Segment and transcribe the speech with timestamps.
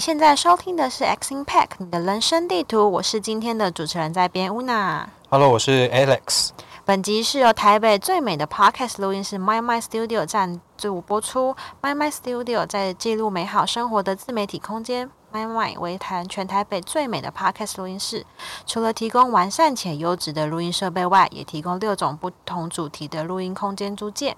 [0.00, 5.04] 你现在收听的是 X Impact 你的人生地图，我是今天的主持人在编 Una。
[5.28, 6.52] Hello，我是 Alex。
[6.86, 11.54] 本集是由台北最美的 Podcast 录音室 My My Studio 赞助播出。
[11.82, 15.10] My My Studio 在记录美好生活的自媒体空间。
[15.30, 18.24] My My 为台全台北最美的 Podcast 录音室，
[18.66, 24.34] 除了提供完善且优质的录音设备外，也提供六种不同主题的录音空间租借。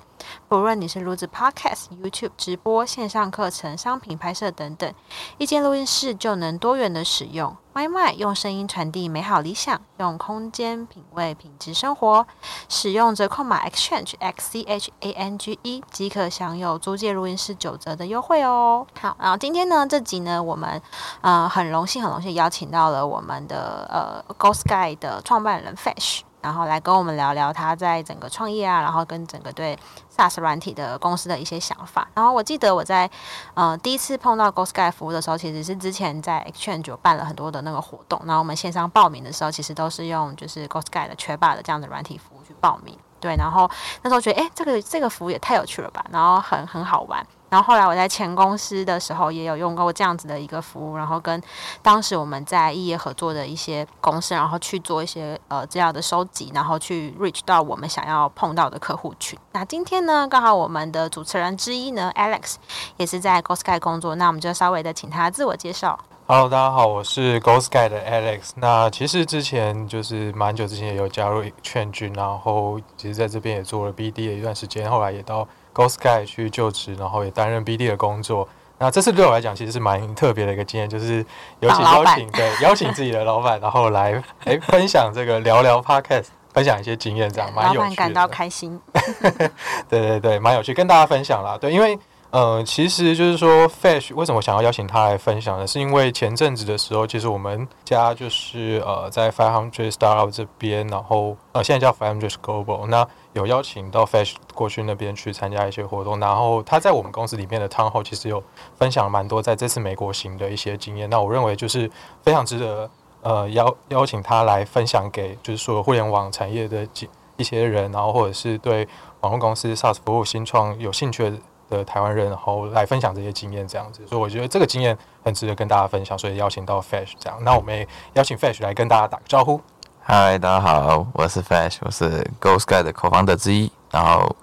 [0.48, 4.92] 不论你是录制 Podcast、YouTube 直播、线上课程、商品拍摄等等，
[5.38, 7.56] 一间录音室就能多元的使用。
[7.74, 12.26] My 麦用声音传递美好理想，用空间品味品质生活。
[12.68, 18.86] 使用折扣码 Exchange X C H A N G E 即可享有租借录音室九折的优惠哦。
[19.00, 20.82] 好，然后今天呢，这集呢，我们
[21.22, 26.20] 呃很荣幸很荣幸邀请到了我们的呃 Go Sky 的创办人 Fish。
[26.42, 29.78] 然后来跟我们聊聊他在整个创业啊，然后跟整个对
[30.14, 32.06] SaaS 软体的公司的一些想法。
[32.14, 33.08] 然后我记得我在
[33.54, 42.98] 呃第一次碰到 Go Sky 服务的时候，其实是之前在 Exchange 有办了很多的那个活动，然后我们线上报名的时候，其实都是用就是 Go Sky 的缺霸的这样的软体服务去报名。
[43.20, 43.70] 对，然后
[44.02, 47.24] 那时候觉得，哎，这个这个服务也太有趣了吧，然后很很好玩。
[47.52, 51.38] 然后后来我在前公司的时候也有用过这样子的一个服务，然后跟
[51.82, 59.38] 当时我们在异业合作的一些公司，然后去做一些呃资料的收集，然后去 reach 到我们想要碰到的客户群。
[59.52, 62.54] 那今天呢，刚好我们的主持人之一呢，Alex
[62.96, 65.98] 也是在 Go Sky 工作，那我们就稍微的请他自我介绍。
[66.26, 68.52] Hello，大家好，我是 Go Sky 的 Alex。
[68.54, 78.48] 那其实之前就是蛮久之前也有加入劝军，然后其实在这边也做了 BD 的一段时间，后来也到 Go Sky 去就职，然后也担任 BD 的工作。
[78.78, 81.24] 那这次对我来讲其实是蛮特别的一个经验，就是
[81.60, 87.82] 有请邀请对邀请自己的老板，然后来哎分享这个聊聊 Podcast，分享一些经验，这样蛮有趣的。
[87.84, 88.80] 老板感到开心。
[89.88, 91.56] 对对对，蛮有趣，跟大家分享啦。
[91.56, 91.96] 对，因为
[92.32, 95.66] 呃，其实就是说，Fish 为什么想要邀请他来分享呢？
[95.66, 108.42] 是因为前阵子的时候，其实我们家就是呃在 Five Hundred Startup 这边，然后呃现在叫 Five Hundred Global，那有邀请到 Fish 过去那边去参加一些活动，然后他在我们公司里面的 Town 其实有
[108.78, 111.10] 分享蛮多在这次美国行的一些经验。
[111.10, 111.90] 那我认为就是
[112.22, 112.90] 非常值得
[113.20, 117.06] 呃邀邀请他来分享给就是说互联网产业的几
[117.36, 118.88] 一些人，然后或者是对
[119.20, 121.36] 网络公司 SaaS 服务新创有兴趣的。
[121.70, 127.38] 的台湾人，然后来分享这些经验，这样子，所以我觉得这个经验很值得跟大家分享，所以邀请到 Fash 这样。
[127.42, 129.60] 那我们也邀请 Fash 来跟大家打个招呼。
[130.04, 134.34] 嗨，大家好，我是 Fash，我是 Go Sky 的 co-founder 之一，然后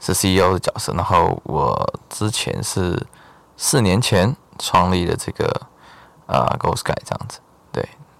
[0.00, 0.92] 是 CEO 的角色。
[0.92, 3.06] 然后我之前是
[3.56, 5.60] 四年前创立的这个
[6.26, 7.38] 呃 Go Sky 这样子，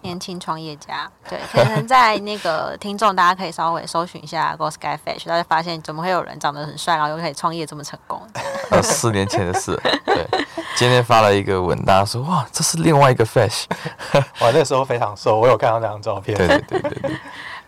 [0.04, 8.20] 年轻创业家，对，可能在那个 听众，大家可以稍微搜寻一下 Go Sky Fish，大家发现怎么会有人长得很帅，然后又可以创业这么成功？
[8.70, 10.26] 呃，四年前的事，对。
[10.76, 13.64] 今天发了一个文，大家说哇，这是另外一个 Fish，
[14.40, 16.36] 哇，那时候非常瘦，我有看到那张照片。
[16.36, 17.16] 对对对对对。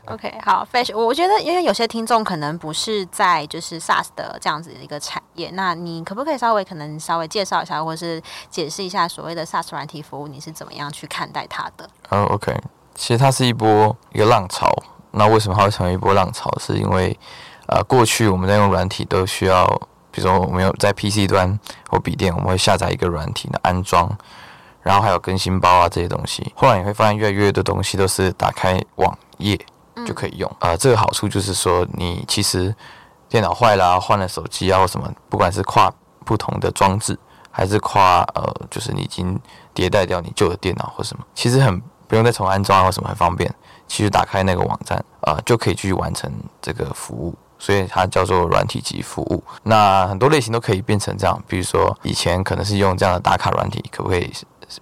[0.07, 11.89] OK，好，Fish，我觉得因为有些听众可能不是在就是 SaaS 的这样子的一个产业，那你可不可以稍微可能稍微介绍一下，或者是解释一下所谓的 SaaS 软体服务，你是怎么样去看待它的？
[12.11, 12.57] 哦、o k
[12.95, 14.71] 其实它是一波一个浪潮。
[15.11, 16.51] 那为什么它会成为一波浪潮？
[16.61, 17.19] 是因为
[17.67, 19.67] 呃，过去我们在用软体都需要，
[20.11, 21.59] 比如说我们有在 PC 端
[21.91, 24.11] 或笔电，我们会下载一个软体的安装，
[24.83, 26.53] 然后还有更新包啊这些东西。
[26.55, 29.59] 后来你会发现，越来越多东西都是打开网页
[30.05, 30.51] 就可以用。
[30.59, 32.75] 呃，这个好处就是说，你其实
[33.29, 35.93] 电脑坏了、啊、换了手机啊或什么，不管是跨
[36.25, 37.19] 不同的装置，
[37.51, 39.39] 还是跨呃，就是你已经
[39.75, 43.53] 迭代掉你旧的电脑或什么，其实很不用再重安装啊或什么，很方便。
[43.87, 46.31] 其实打开那个网站啊、呃，就可以去完成
[46.61, 47.35] 这个服务。
[47.59, 49.43] 所以它叫做软体级服务。
[49.63, 54.31] 那很多类型都可以变成这样，比如说以前可能是用这样的打卡软体，可不可以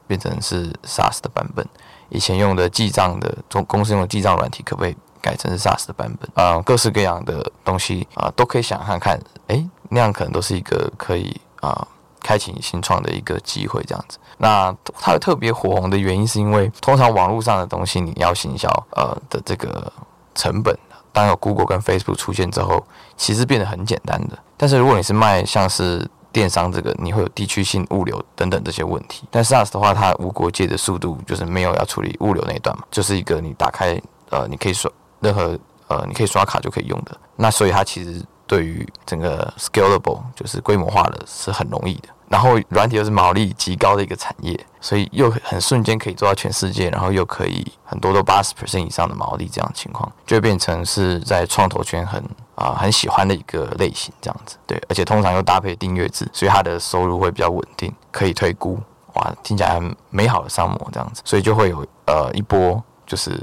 [0.09, 1.65] 变成是 SaaS 的版本？
[2.09, 6.45] 以前用的记账的公公司用的记账软体，可不可以改成 SaaS 的版本？
[6.45, 11.87] 啊、各式各样的东西啊、都可以想看看，诶，那样可能都是一个可以啊、
[12.21, 14.19] 开启新创的一个机会，这样子。
[14.39, 19.93] 那它特别火红的原因，是因为通常网络上的东西，你要行销呃的这个
[20.35, 20.77] 成本。
[21.13, 22.85] 当有 Google 跟 Facebook 出现之后，
[23.17, 24.37] 其实变得很简单的。
[24.57, 29.23] 但是如果你是卖像是电商这个，你会有地区性物流等等这些问题。
[29.31, 33.99] 但 SaaS 的话，它无国界的速度就是没有要处理物流那一段嘛，就是一个你打开
[34.31, 34.91] 呃，你可以刷
[35.21, 37.17] 任何呃，你可以刷卡就可以用的。
[37.37, 42.09] 那所以它其实对于整个 scalable 就是规模化的是很容易的。
[42.29, 52.23] 然后软体又是毛利极高的一个产业，所以又很瞬间可以做到全世界，然后又可以很多都八十 percent 以上的毛利，这样情况就变成是在创投圈很
[52.57, 54.57] 啊、很喜欢的一个类型，这样子。
[54.65, 58.79] 对，而且通常又搭配订阅制，所以它的收入会比较稳定，可以推估
[59.15, 63.39] 哇，听起来很美好的商模这样子，所以就会有呃一波就是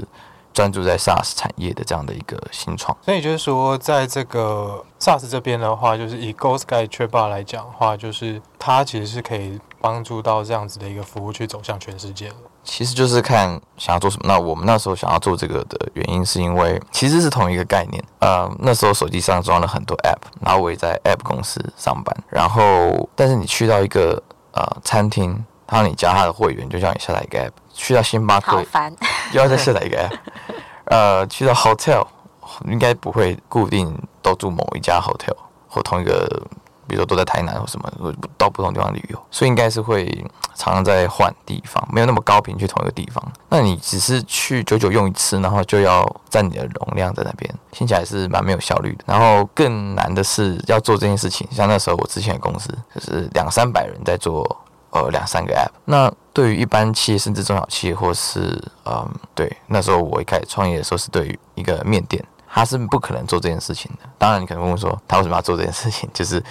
[0.52, 2.96] 专注在 SaaS 产业的这样的一个新创。
[3.02, 12.36] 所以就是说，在这个 SaaS 这边的话，就是以 Ghost Guy 缺霸来讲的话，就是它其实是可以帮助到这样子的一个服务去走向全世界的。
[12.64, 14.22] 其实就是看想要做什么。
[14.28, 18.02] 那我们那时候想要做这个的原因，是因为其实是同一个概念。
[18.20, 22.16] 呃，那时候手机上装了很多 App，然后我也在 App 公司上班。
[22.28, 24.22] 然后，但是你去到一个
[24.52, 28.94] 呃餐厅，他让你加他的会员，就叫你下载一个 App；去到星巴克，好烦。
[29.32, 30.18] 又要再下载一个 App。
[30.86, 32.06] 呃，去到 Hotel，
[32.66, 35.36] 应该不会固定都住某一家 Hotel
[35.68, 36.26] 或同一个，
[36.86, 40.06] 比如说都在台南或什么，到不同地方旅游，所以应该是会
[40.54, 43.24] 常常在换地方，没有那么高频去同一个地方。
[43.48, 49.04] 那你只是去久久用一次，然后就要占你的容量在那边，听起来是蛮没有效率的。
[49.06, 54.44] 然后更难的是要做这件事情，像那时候我之前的公司就是两三百人在做。
[54.92, 55.70] 呃，两三个 App。
[55.84, 64.08] 那对于一般企业，甚至中小企业，或是嗯，对，那时候我一开始创业的时候，是对于一个面店，他是不可能做这件事情的。
[64.18, 66.08] 当然，你可能问我说，他为什么要做这件事情？
[66.14, 66.42] 就是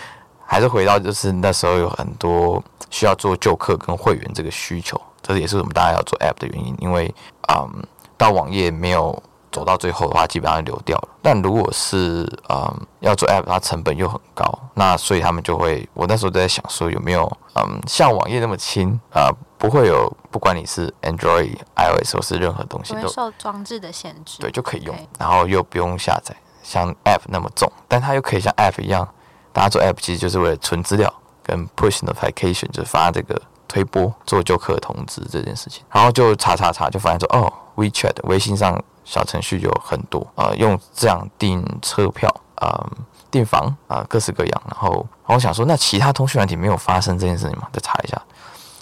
[0.45, 6.75] 还是回到，就是那时候有很多需要做旧客跟会员这个需求，这也是我们大家要做 App 的原因。
[6.79, 7.13] 因为
[7.53, 7.83] 嗯，
[8.17, 9.21] 到网页没有。
[9.51, 11.09] 走到最后的话，基本上流掉了。
[11.21, 17.25] 但如果是嗯要做 App，它成本又很高，那所以他们就会，我那时候在想说有没有
[17.55, 29.07] 嗯像网页那么轻啊，不会有不管你是 Android、iOS 或是任何东西都受装置的限制，对就可以用，然后又不用下载像 App 那么重，但它又可以像 App 一样，
[29.51, 31.13] 大家做 App 其实就是为了存资料
[31.43, 38.81] 跟 Push Notification，就是发这个推播做旧客通知这件事情，然后就查查查就发现说哦 WeChat 微信上。
[39.03, 42.89] 小程序有很多，呃，用这样订车票，呃，
[43.29, 44.61] 订房，啊，各式各样。
[44.69, 47.67] 然后，我想说，那其他通讯软体没有发生这件事情吗？
[47.71, 48.21] 再查一下，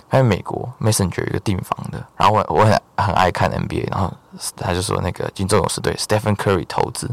[0.08, 2.04] 还有美国 Messenger 有一个订房的。
[2.18, 4.12] 然后我我很很爱看 NBA，然后
[4.58, 7.10] 他就说那个金州勇士队 Stephen Curry 投资，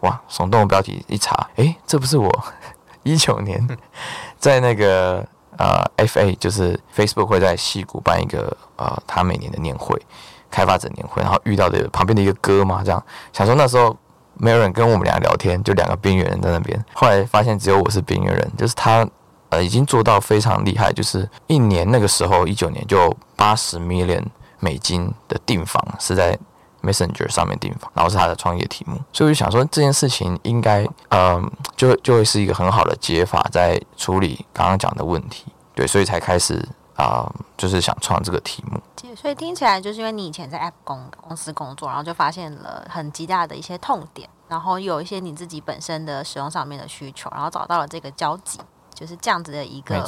[0.00, 2.30] 哇，耸动的标题一查，诶，这不是我
[3.04, 3.66] 一九年
[4.38, 5.24] 在那个
[5.56, 10.00] 呃 FA，就是 Facebook 会在西谷办一个呃他每年的年会。
[10.50, 13.02] 开发者年会，然后遇到的旁边的一个哥嘛，这样
[13.32, 13.96] 想说那时候
[14.34, 16.82] 没有人跟我们俩聊天，就两个边缘人在那边。
[16.94, 19.06] 后来发现只有我是边缘人，就是他
[19.50, 24.24] 呃已经做到非常厉害，就是一年那个时候一九年就八十 million
[24.60, 26.38] 美金的订房是在
[26.82, 36.66] Messenger 上面订房，然后是他的创业题目，所以我就想说这件事情应该嗯就就会是一个很好的解法，在处理刚刚讲的问题，对，所以才开始。
[36.98, 37.24] 啊，
[37.56, 38.80] 就是想创这个题目，
[39.14, 48.58] 所以听起来就是因为你以前在 App 公公司工作，然后就发现了很极大的一些痛点，然后有一些你自己本身的使用上面的需求，然后找到了这个交集，
[48.92, 50.04] 就是这样子的一个，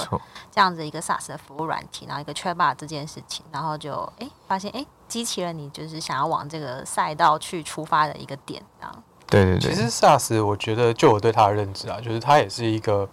[0.51, 9.03] 这样子一个 SaaS 的服务软体，然后一个缺霸这件事情，然后就哎发现哎激起了你就是想要往这个赛道去出发的一个点，这样。
[9.29, 13.09] 对对对，其实 SaaS 我觉得就我对它的认知啊，就是它也是一个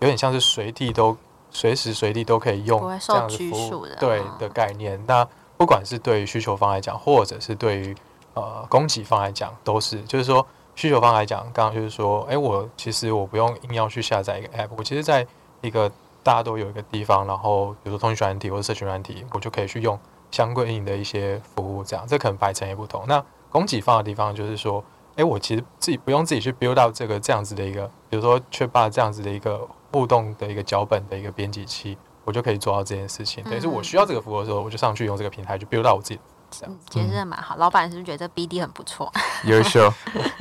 [0.00, 1.16] 有点像是随地都。
[1.56, 5.02] 随时随地都可以用这样子服务，对的概念。
[5.06, 5.26] 那
[5.56, 7.96] 不管是对于需求方来讲，或者是对于
[8.34, 15.26] 呃供给方来讲，都是就是说需求方来讲，刚刚就是说，哎，我其实我不用硬要去下载一个 app，我其实在
[15.62, 15.90] 一个
[16.22, 19.98] 大家都有一个地方，然后比如说通讯软体或者社群软体，我就可以去用
[20.30, 23.02] 相对应的一些服务，这样这可能百成也不同。
[23.08, 24.84] 那供给方的地方就是说，
[25.16, 29.66] 哎，我其实自己不用自己去 build 到这个这样子的一个，比如说缺乏这样子的一个。
[29.96, 33.42] 互动的一个脚本的一个编辑器，我就可以做到这件事情。
[33.44, 36.20] 等于是我需要这个服务的时候，我就上去用这个平台，去 build 到我自己。
[36.50, 37.56] 这样，其实真的蛮好。
[37.56, 39.10] 老板是不是觉得 BD 很不错？
[39.44, 39.90] 优秀。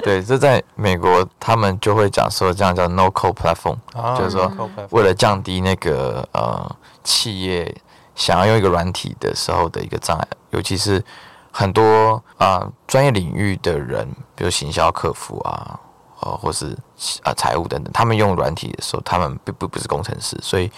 [0.03, 3.77] 对，这在美国他们就会讲说，这样叫 No Code Platform，
[4.17, 4.51] 就是说
[4.91, 7.74] 为了降低那个呃企业
[8.13, 11.01] 想要用一个软体的时候的一个障碍，尤其是
[11.50, 15.79] 很多啊专业领域的人，比如行销客服啊。
[16.25, 16.75] 呃，或是
[17.24, 20.72] 呃财务等等，他们用软体的时候，他们不不不是工程师，所以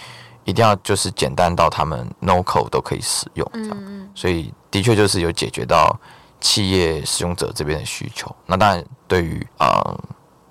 [0.44, 4.08] 一定要就是简单到他们 no code 都可以使用，这样。
[4.14, 5.98] 所以的确就是有解决到
[6.38, 8.30] 企业使用者这边的需求。
[8.44, 9.82] 那当然，对于啊，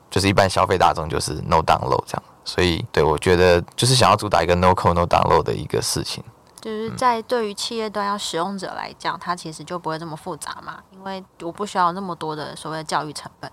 [0.10, 2.24] 就是一般消费大众就是 no download 这样。
[2.44, 6.24] 所以对我觉得就是想要主打一个 no code no download 的一个事情。
[6.60, 13.50] 就是在对于企业端要使用者来讲，它其实就不会这么复杂嘛，因为我不需要那么多的所谓的教育成本。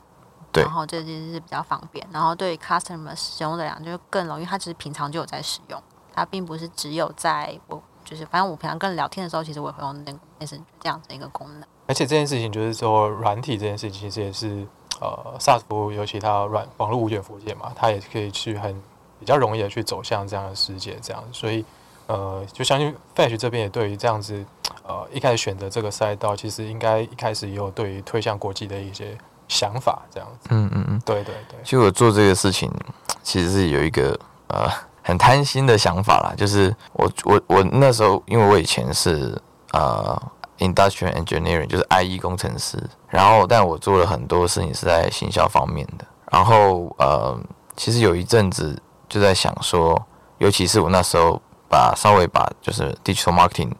[0.62, 4.44] 然后这件是比较方便，然后对于 customer 使用的量就更容易。
[4.44, 5.82] 它其实平常就有在使用，
[6.12, 11.68] 它并不是只有在我就是反正我平常跟人聊天的时候，其实我也会用那个 Messenger 这样子的一个功能。
[11.86, 14.66] 而且这件事情就是说，软体这件事情其实也是
[15.00, 18.80] 呃 SaaS 服务，尤其它软网络无卷服务嘛，它也可以去很
[19.18, 21.22] 比较容易的去走向这样的世界，这样。
[21.32, 21.64] 所以
[22.06, 24.44] 呃，就相信 Flash 这边也对于这样子，
[24.86, 29.16] 呃，一开始选择这个赛道，其实应该一开始也有对于推向国际的一些
[29.48, 30.48] 想法，这样子。
[30.50, 31.00] 嗯嗯嗯。
[31.04, 31.58] 对对对。
[31.62, 32.70] 其实我做这个事情，
[33.22, 34.68] 其实是有一个呃
[35.02, 39.40] 很贪心的想法啦，就是我我我那时候，因为我以前是
[39.72, 40.20] 呃
[40.58, 47.38] industrial engineering，就是 IE 工程师，然后但我做了很多事情是在行销方面的，然后呃，
[47.76, 50.00] 其实有一阵子就在想说，
[50.38, 51.40] 尤其是我那时候。
[51.66, 53.72] 把稍微把就是 digital marketing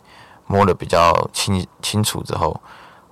[0.49, 2.61] 摸得比较清清楚之后，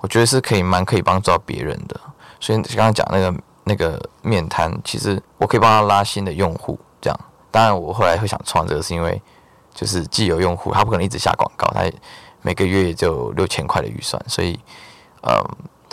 [0.00, 2.00] 我觉得是可以蛮可以帮助到别人的。
[2.42, 3.34] 所以刚刚讲那个
[3.64, 6.76] 那个面瘫，其实我可以帮他拉新的用户。
[7.00, 7.20] 这样，
[7.50, 9.22] 当然我后来会想创这个，是因为
[9.72, 11.88] 就是既有用户，他不可能一直下广告，他
[12.42, 14.58] 每个月也就六千块的预算，所以
[15.22, 15.40] 呃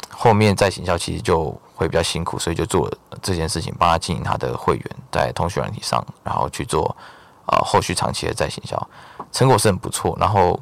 [0.10, 2.92] 后面在行销其实就会比较辛苦，所以就做
[3.22, 6.96] 这件事情，帮他经营他的会员在通讯软体上，然后去做。
[7.52, 8.80] 呃，后续长期的在行销
[9.32, 10.60] 成果是很不错，然后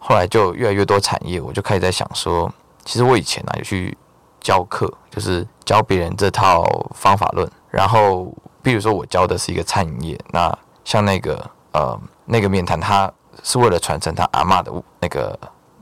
[0.00, 2.52] 后来就越来越多产业，我就开始在想说，
[2.84, 3.96] 其实我以前呢有去
[4.44, 8.32] 教课，就是教别人这套方法论，然后
[8.62, 14.70] 比如说我教的是一个餐饮业，那像那个呃那个面谈，他是为了传承他阿妈的
[15.00, 15.36] 那个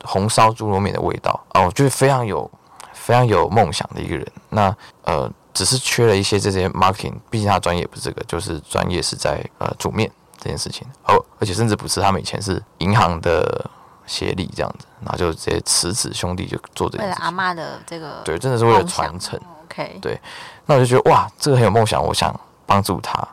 [0.04, 2.50] 红烧猪肉面的味道哦，就是非常有
[2.94, 10.10] 非常有梦想的一个人，那呃只是缺了一些这些 marketing，毕竟他专业不是这个，就是专业是在呃煮面。
[10.38, 13.70] 这件事情，哦，而且甚至不是他们以前是银行的
[14.12, 17.06] 协力这样子，然后就直接辞职兄弟就做这件事。
[17.06, 19.40] 为了阿妈的这个，对，真的是为了传承。
[19.64, 20.20] OK，对，
[20.66, 23.26] 那我就觉得哇，这个很有梦想，我想帮助他。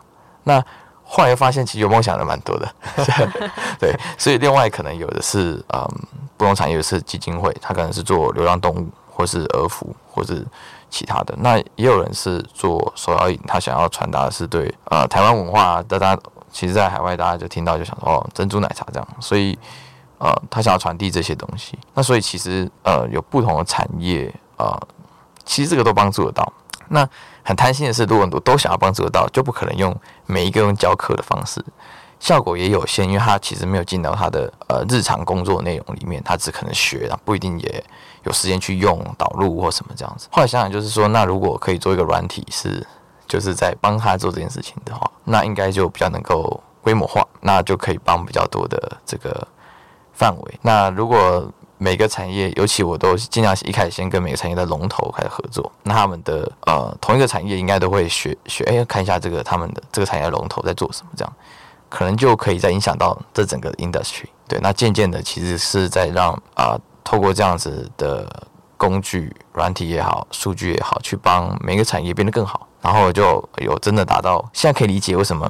[0.45, 0.63] 那
[1.03, 2.74] 后来又发现，其实有梦想的蛮多的，
[3.77, 5.86] 对，所以另外可能有的是，嗯，
[6.38, 10.45] 不同产业是基金会，他可能是做流浪动物，或是儿福，或是
[10.89, 11.36] 其他的。
[11.39, 16.17] 那也有人是做手摇饮，他想要传达的是对呃台湾文化大家。
[16.51, 19.55] 其实，在海外，大家就听到就想说哦，珍珠奶茶这样，所以
[20.19, 21.77] 呃，他想要传递这些东西。
[21.93, 24.77] 那所以其实呃，有不同的产业呃，
[25.45, 26.53] 其实这个都帮助得到。
[26.89, 27.07] 那
[27.43, 29.95] 很贪心的是，如果我都想要帮助得到，就不可能用
[30.25, 31.63] 每一个用教课的方式，
[32.19, 37.83] 效果也有限，因为他其实没有进到他的呃日常工作内容里面，他只可能学，然后不一定也
[38.23, 40.27] 有时间去用导入或什么这样子。
[40.31, 42.85] 后来想想，就是说，那如果可以做一个软体是。
[43.27, 49.47] 就是在帮他做这件事情的话，那应该就比较能够规模化，那就可以帮比较多的这个
[50.19, 50.59] 范围。
[50.61, 61.33] 那如果每个产业，尤其我都尽量一开始先跟每个产业的龙头开始合作，那他们的呃同一个产业应该都会学学，哎，看一下这个他们的这个产业龙头在做什么，这样
[61.88, 64.25] 可能就可以再影响到这整个 industry。
[64.45, 68.27] 对，那渐渐的其实是在让啊透过这样子的
[68.75, 72.67] 工具、软体也好、数据也好，去帮每个产业变得更好。
[72.81, 75.49] 然后就有真的达到，现在可以理解为什么，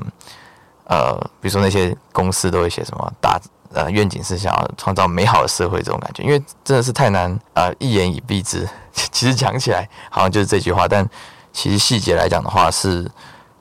[0.85, 3.39] 呃，比如说那些公司都会写什么打
[3.73, 8.67] 呃愿景是想要创造美好的社会这种感觉，因为真的是太难呃一言以蔽之。
[8.91, 11.07] 其实讲起来好像就是这句话，但
[11.53, 13.09] 其实细节来讲的话，是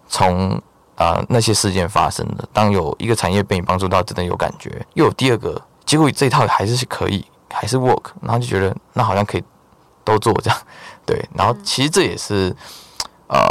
[0.08, 0.60] 从
[0.96, 9.44] 啊那些事件发生的，当有一个产业被你帮助到，真的有感觉，又有第二个结果，这套还是可以，还是 work，然后就觉得那好像可以
[10.04, 10.58] 都做这样，
[11.06, 12.54] 对，然后其实这也是。
[13.28, 13.46] 呃，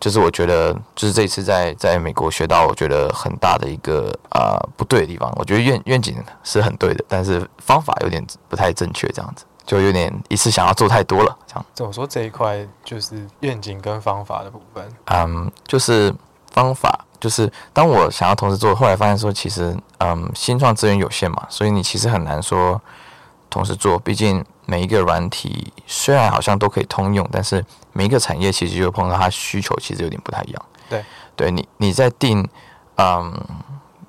[0.00, 5.32] 就是我觉得，就是这一次在在美国学到，我觉得很大的一个啊不对的地方。
[5.36, 11.64] 我觉得愿愿景是很对的，但是方法有点不太正确，这样子就有点一次想要做太多了，这样。
[11.74, 14.88] 怎么说这一块就是愿景跟方法的部分？
[15.06, 16.12] 嗯，就是
[16.50, 22.80] 方法，就是当我想要同时做，后来发现说，其实嗯，新创资源有限嘛，所以你其实很难说
[23.50, 24.42] 同时做，毕竟。
[24.66, 30.64] 每一个软体虽然好像都可以通用，但是每一个产业其实就碰到它需求，其实有点不太一样。
[30.88, 31.04] 对，
[31.34, 32.48] 对你你在定
[32.94, 33.34] 嗯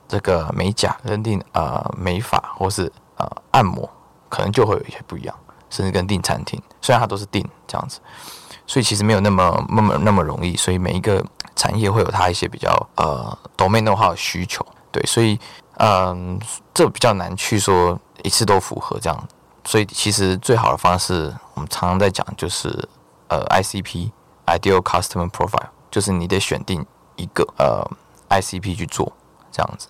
[0.07, 3.89] 这个美甲跟定呃美发或是呃按摩，
[4.29, 5.35] 可能就会有一些不一样，
[5.71, 7.99] 甚至跟订餐厅，虽然它都是订这样子，
[8.67, 10.55] 所以其实没有那么那么那么容易。
[10.55, 15.39] 所以每一个产业会有它一些比较呃 domain 的话需求，对，所以
[15.79, 16.39] 嗯
[16.71, 19.27] 这比较难去说一次都符合这样。
[19.63, 22.67] 所以其实最好的方式，我们常常在讲，就是
[23.27, 26.83] 呃，ICP（Ideal Customer Profile），就是你得选定
[27.15, 27.85] 一个呃
[28.29, 29.11] ICP 去做
[29.51, 29.87] 这样子，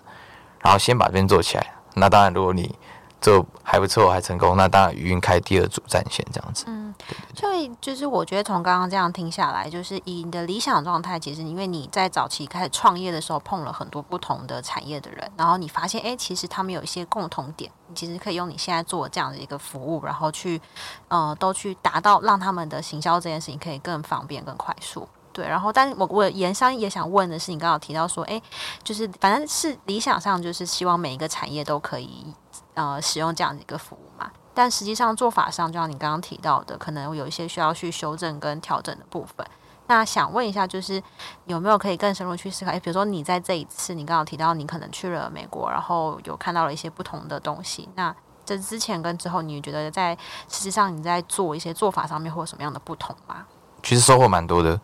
[0.60, 1.74] 然后先把这边做起来。
[1.94, 2.74] 那当然，如果你
[3.22, 6.64] 这还不错，还成功，那当然语音开第二组战线这样子。
[6.66, 6.92] 嗯，
[7.36, 20.60] 所以就是我觉得从刚刚这样听下来，就是以你的理想状态，其实因为你在早期开始创业的时候碰了很多不同的产业的人，然后你发现，哎，其实他们有一些共同点，你其实可以用你现在做这样的一个服务，然后去
[21.06, 25.08] 呃，都去达到让他们的行销这件事情可以更方便、更快速。
[25.32, 28.38] 对，然后，但是我我延商也想问的是，你刚刚提到说，哎，
[28.84, 32.26] 就是反正是理想上就是希望每一个产业都可以
[32.74, 39.46] 呃使用这样的一个服务嘛，但实际上做法上，就像你刚刚提到的，可能有一些需要去修正跟调整的部分。
[39.88, 41.02] 那想问一下，就是
[41.44, 42.70] 有没有可以更深入去思考？
[42.70, 47.88] 诶，比如说你在这一次，你刚刚提到你可能去了美国，然后有看到了一些不同的东西。
[47.96, 48.14] 那
[48.44, 50.16] 这之前跟之后，你觉得在
[50.48, 53.44] 实际上你在做一些做法上面，或什么样的不同吗？
[53.82, 54.80] 其实收获蛮多的。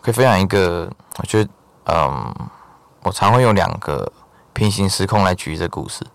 [0.00, 1.50] 可以分享一个，我觉得，
[1.86, 2.32] 嗯，
[3.02, 4.10] 我常会用两个
[4.52, 6.06] 平行时空来举这故事。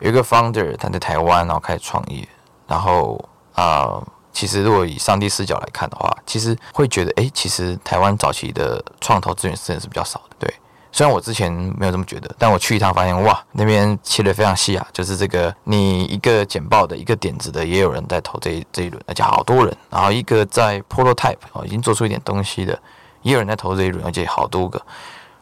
[0.00, 2.26] 有一个 founder 他在台湾，然后开始创业，
[2.66, 3.22] 然后
[3.54, 4.02] 啊。
[4.30, 10.36] 其实，如果以上帝视角来看的话，其实会觉得，哎，其实台湾早期的创投资源真的是比较少的。
[10.38, 10.54] 对，
[10.92, 19.76] 虽然我之前没有这么觉得，但我去一趟发现，哇，那边切的非常细啊，就是这个你一个简报的一个点子的，也有人在投这这一轮，而且好多人。
[19.90, 22.80] 然后一个在 prototype 哦，已经做出一点东西的，
[23.22, 24.80] 也有人在投这一轮，而且好多个。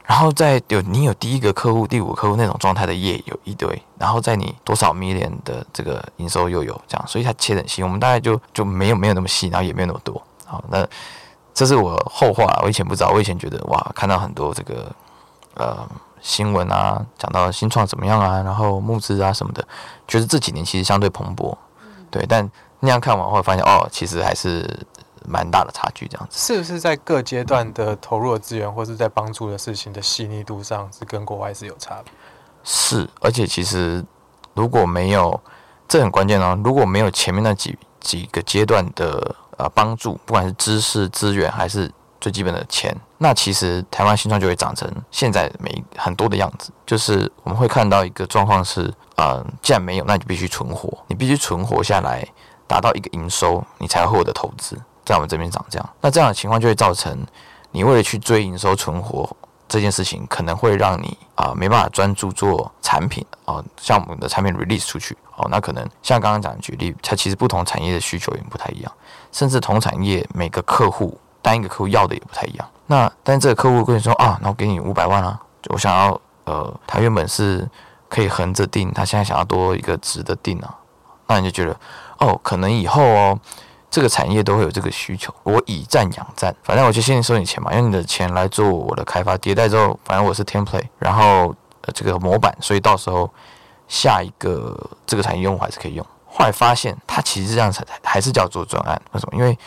[0.06, 7.82] 然后在有你有第一个客户、第五个客户那种状态的业有一堆，然后在你多少 million 的这个营收又有这样，所以它切很细。
[7.82, 10.22] 我们大概就就没有没有那么细，然后也没有那么多。
[10.44, 10.86] 好，那
[11.52, 14.94] 这是我后话，我以前不知道，我以前觉得哇，看到很多这个
[15.54, 15.76] 呃
[16.20, 19.66] 新闻啊，讲到新创怎么样啊，然后募资啊什么的，
[20.06, 21.52] 觉得这几年其实相对蓬勃，
[22.12, 22.24] 对。
[22.28, 22.48] 但
[22.78, 24.86] 那样看完会发现，哦，其实还是。
[25.28, 32.12] 蛮大的差距，这样子是不是在各阶段的投入的资源，或是在帮助的事情的细腻度上，是跟国外是有差别？
[32.64, 34.04] 是，而且其实
[34.54, 35.40] 如果没有，
[35.88, 36.58] 这很关键哦。
[36.64, 41.90] 如果没有前面那几几个阶段的呃帮助，不管是知识资源还是
[42.20, 46.72] 最基本的钱，那其实台湾新创就会长成现在每很多的样子。
[46.84, 52.26] 就是我们会看到一个状况是，呃，既然没有，那你必须存活，你必须存活下来，
[52.66, 54.76] 达到一个营收，你才会获得投资。
[55.06, 57.16] 在我们这边长这样，那这样的情况就会造成
[57.70, 59.34] 你为了去追营收存活
[59.68, 68.92] 这件事情，可能会让你啊没办法专注做产品哦，像我们的产品 release 出去哦，那可能像刚刚讲的举例，它其实不同产业的需求也不太一样，
[69.30, 72.68] 甚至同产业每个客户单一个客户要的也不太一样。
[72.86, 77.68] 那但这个客户跟你说啊，那我给你五百万啊，我想要呃，他原本是
[78.08, 80.74] 可以横着定，他现在想要多一个直的定啊，
[81.28, 81.78] 那你就觉得
[82.18, 83.38] 哦，可能以后哦。
[83.96, 93.30] 这个产业都会有这个需求，我以战养战，反正我就先收你钱嘛，用你的钱来做我的开发迭代之后，反正我是 template，然后呃这个模板，所以到时候
[93.88, 96.06] 下一个这个产业用户还是可以用。
[96.26, 99.38] 后来发现它其实这样才还是叫做专案，为什么？
[99.38, 99.58] 因为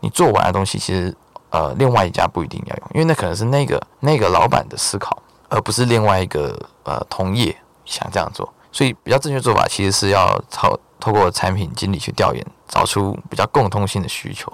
[0.00, 1.16] 你做完的东西其实
[1.48, 12.46] 呃另外一家不一定要用，因为那可能是那个那个老板的思考，而不是另外一个呃同业想这样做，所以比较正确做法其实是要透透过产品经理去调研。
[12.68, 14.52] 找出比较共通性的需求，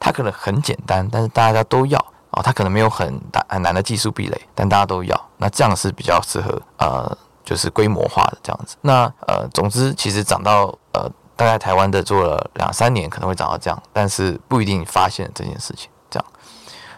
[0.00, 1.98] 它可能很简单，但是大家都要
[2.30, 2.40] 哦。
[2.42, 5.28] 它可能没有很大很难的技术壁垒，但大家都要。
[5.36, 8.76] 那这样是比较适合呃，就是规模化的这样子。
[8.80, 16.26] 那呃，总之其实涨到呃，大概台湾的做了两三年，可能会涨到这样，但是不一定发现这件事情这样。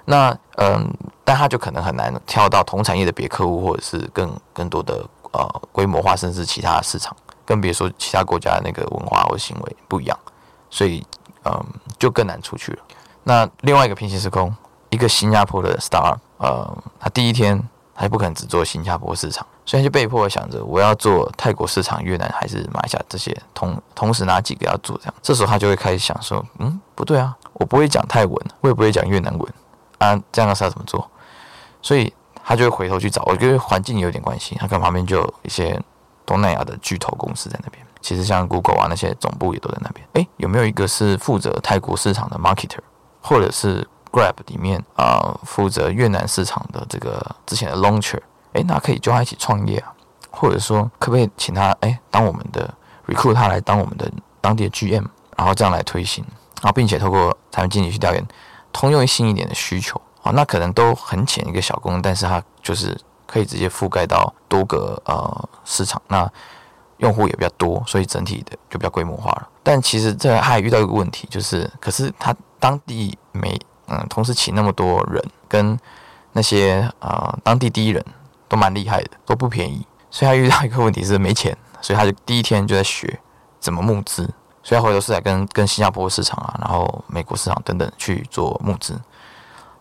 [0.05, 0.91] 那嗯，
[1.25, 10.19] 但它就可能很难跳到同产业的别客户，或者是更更多的呃规模化，甚至其他市场，更别说其他国家的那个文化或行为不一样。
[10.71, 11.05] 所以，
[11.45, 11.65] 嗯，
[11.99, 12.79] 就更难出去了。
[13.25, 14.55] 那另外一个平行时空，
[14.89, 17.63] 一个新加坡的 star，呃，他第一天
[17.95, 25.15] 还不可能只做新加坡市场，所以他就被迫想着我要做泰国市场、越南还是马来西亚这些，同同时哪几个要做这样。
[25.21, 29.55] 这时候他就会开始想说，嗯，不对啊，我不会讲泰文，我也不会讲越南文
[29.99, 31.09] 啊，这样的事要怎么做？
[31.83, 33.23] 所以他就会回头去找。
[33.27, 35.79] 我觉得环境有点关系，他跟旁边就有一些
[36.25, 37.85] 东南亚的巨头公司在那边。
[38.01, 40.07] 其实像 Google 啊那些总部也都在那边。
[40.15, 42.79] 诶，有没有一个是负责泰国市场的 marketer，
[43.21, 48.21] 或者是 Grab 里面啊负责越南市场的这个之前的 launcher？
[48.55, 49.93] 诶，那可以叫他一起创业啊，
[50.31, 52.73] 或者说可不可以请他诶当我们的
[53.07, 54.11] recruit 他来当我们的
[54.41, 56.25] 当地的 GM，然后这样来推行，
[56.61, 58.27] 然后并且透过产品经理去调研
[58.73, 66.29] 通用性一点的需求啊，那可能都很浅一个小工，但是它就是可以直接覆盖到多个呃市场那。
[67.01, 69.49] 用户也比较多，所以整体的就比较规模化了。
[69.63, 73.59] 但其实这还遇到一个问题，就是可是他当地没
[73.89, 75.79] 嗯，同时请那么多人，跟
[76.33, 78.05] 那些呃当地第一人
[78.49, 79.87] 都蛮厉害的，都不便宜。
[80.11, 83.19] 所以他遇到一个问题是没钱，所以他就第一天就在学
[83.59, 84.29] 怎么募资。
[84.63, 89.01] 所以他回头是在跟跟新加坡市场啊，然后美国市场等等去做募资。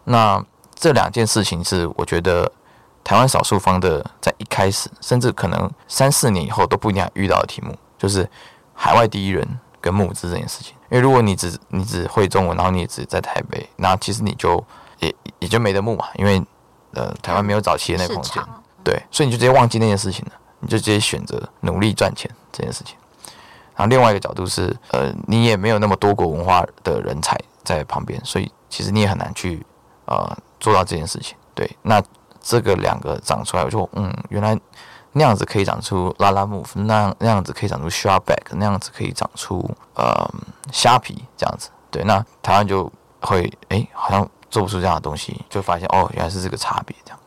[0.05, 2.51] 那这两件事情是我觉得。
[3.09, 8.29] 台湾少数方的在一开始，甚至可能三四年以后都不一定遇到的题目，就是
[8.75, 10.75] 海外第一人跟募资这件事情。
[10.91, 14.63] 因为如果你只你只会中文，然后你只在台北，那其实你就
[14.99, 16.39] 也也就没得募嘛，因为
[16.93, 22.95] 呃台湾没有早期的那个市空间，场对，所以你就直接忘记那件事情了，你就直接选择努力赚钱这件事情。
[23.75, 29.65] 然后另外一个角度是，呃，你也没有那么多国文化的人才在旁边，所以其实你也很难去
[30.05, 31.35] 呃做到这件事情。
[31.55, 31.99] 对，那
[32.41, 34.59] 这个两个长出来，我就嗯，原来
[35.11, 40.29] 那样子可以长出拉拉 move，那样那样子可以长出 sharp back，那样子可以长出呃
[40.71, 41.69] 虾皮这样子。
[41.91, 47.19] 对，那台湾就会哎，好像做不出这样的东西，就发现哦，原来是这个差别这样。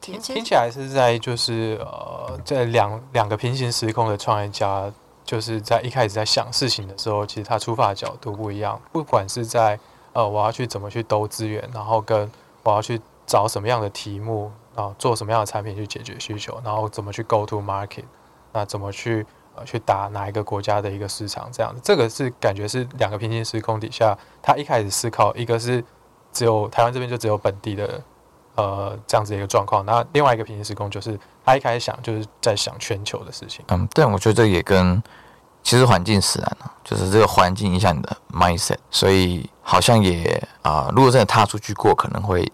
[0.00, 4.90] 听听起来是在就是呃，在两两个平行时空的创业家，
[5.24, 8.80] 就是在一开始在想事情的时候，其实他出发的角度不一样。
[8.90, 9.78] 不管是在
[10.12, 12.28] 呃，我要去怎么去兜资源，然后跟
[12.64, 18.04] 我要去找什么样的题目啊，做什么样的产品去解决需求，然后怎么去 go to market，
[18.52, 25.84] 那怎么去呃去打哪一个国家的一个市场，这样子，这个是感觉是两个平行时空底下，他一开始思考，一个是
[26.32, 28.02] 只有台湾这边就只有本地的
[28.54, 33.64] 呃这样子的一个状况，那另外一个平行时空就是他一开始想就是在想全球的事情。
[33.68, 35.02] 嗯，但我觉得这也跟
[35.62, 42.50] 其实环境使然啊，就是这个环境影响你的 mindset，所以好像也啊、如果真的踏出去过，可能会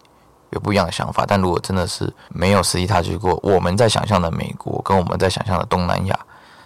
[0.51, 1.25] 有不一样的想法。
[1.27, 6.19] 但如果真的是没有实际踏去过，我们在想象的美国跟我们在想象的东南亚，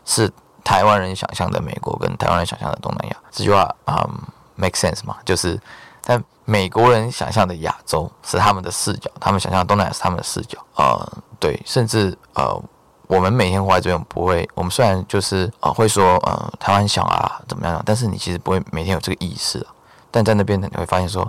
[0.05, 0.31] 是
[0.64, 4.09] 台湾人想象的美国跟台湾人想象的东南亚，这句话啊、
[4.57, 5.16] make sense 嘛？
[5.25, 5.61] 就是
[6.05, 12.62] 但美国人想象的亚洲是他们的视角，他们想象的东南亚是他们的视角，呃，对，甚至呃。
[13.11, 14.49] 我们每天活在这边，不会。
[14.55, 19.66] 我们虽然就是呃会说呃台湾小啊怎么样，但是你其实不会每天有这个意识。
[20.12, 21.29] 但在那边呢，你会发现说，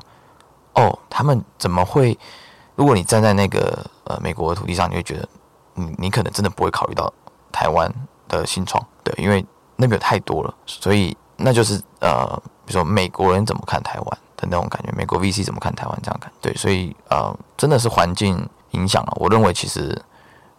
[0.76, 2.16] 哦，他们怎么会？
[2.82, 5.30] 如果你站在那个呃美国的土地上，你会觉得
[5.76, 7.14] 你你可能真的不会考虑到
[7.52, 7.88] 台湾
[8.28, 12.26] 的新创，对，因为那边有太多了，所以那就是呃，
[12.66, 19.14] 比如说美国人怎么看台湾的那种感觉，美国 VC 怎么看台湾这样看，对，所以呃真的是环境影响了。
[19.18, 19.96] 我认为其实。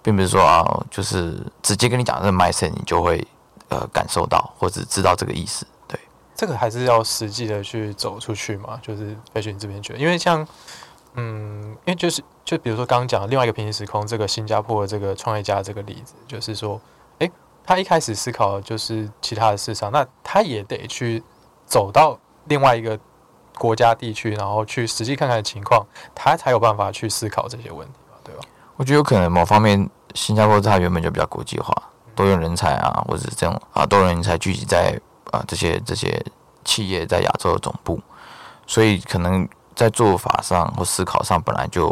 [0.04, 3.24] 并不是说啊，就是直接跟你讲这个 mindset，你就会
[3.68, 5.64] 呃感受到或者知道这个意思。
[5.86, 5.96] 对，
[6.34, 10.44] 这个还是要实际的去走出去嘛，就是飞雪你这边觉得，因为像
[11.14, 16.80] 嗯，因为就是就比如说刚刚讲另外一个平行时空，这个新加坡的这个创业家这个例子，就是说，
[17.18, 17.30] 诶，
[17.64, 21.22] 他一开始思考就是其他的市场，那他也得去
[21.66, 22.98] 走到另外一个
[23.58, 28.40] 国家地区，然后去实际看看情况，他才有办法去思考这些问题嘛，对吧？
[28.76, 31.74] 我觉得有可能某方面，新加坡它原本就比较国际化，
[32.14, 34.98] 多元人才啊，或者是这种啊多人才聚集在
[35.30, 36.24] 啊这些这些
[36.64, 38.00] 企业在亚洲的总部，
[38.66, 41.88] 所以可能在做法上或思考上本来就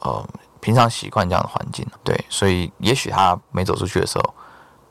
[0.00, 0.24] 呃
[0.60, 4.34] 平常习惯这样的环境，对，所以也许他没走出去的时候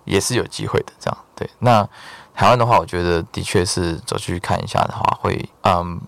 [0.03, 1.49] 也是有机会的，这样对。
[1.59, 1.87] 那
[2.33, 5.99] 台湾的话，我觉得的确是走出去看一下的话，会嗯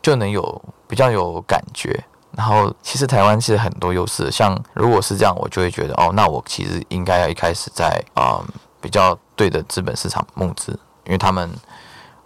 [0.00, 2.02] 就能有比较有感觉。
[2.32, 8.44] 然后其实台湾是很多优势，像如果是这样，我就会觉得哦，那我其实应该要一开始在、嗯
[8.82, 10.72] 比较对的资本市场募资，
[11.04, 11.48] 因为他们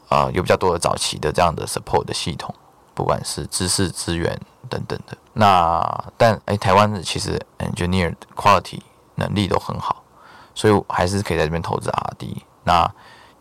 [0.09, 2.55] 呃有比较多的早期的这样的 support 的系统，
[2.97, 4.37] 不管是知识资源
[4.69, 5.17] 等等的。
[5.35, 8.81] 那但哎，台湾的其实 engineer quality
[9.17, 10.03] 能力都很好，
[10.55, 12.43] 所以还是可以在这边投资 R&D。
[12.65, 12.91] 那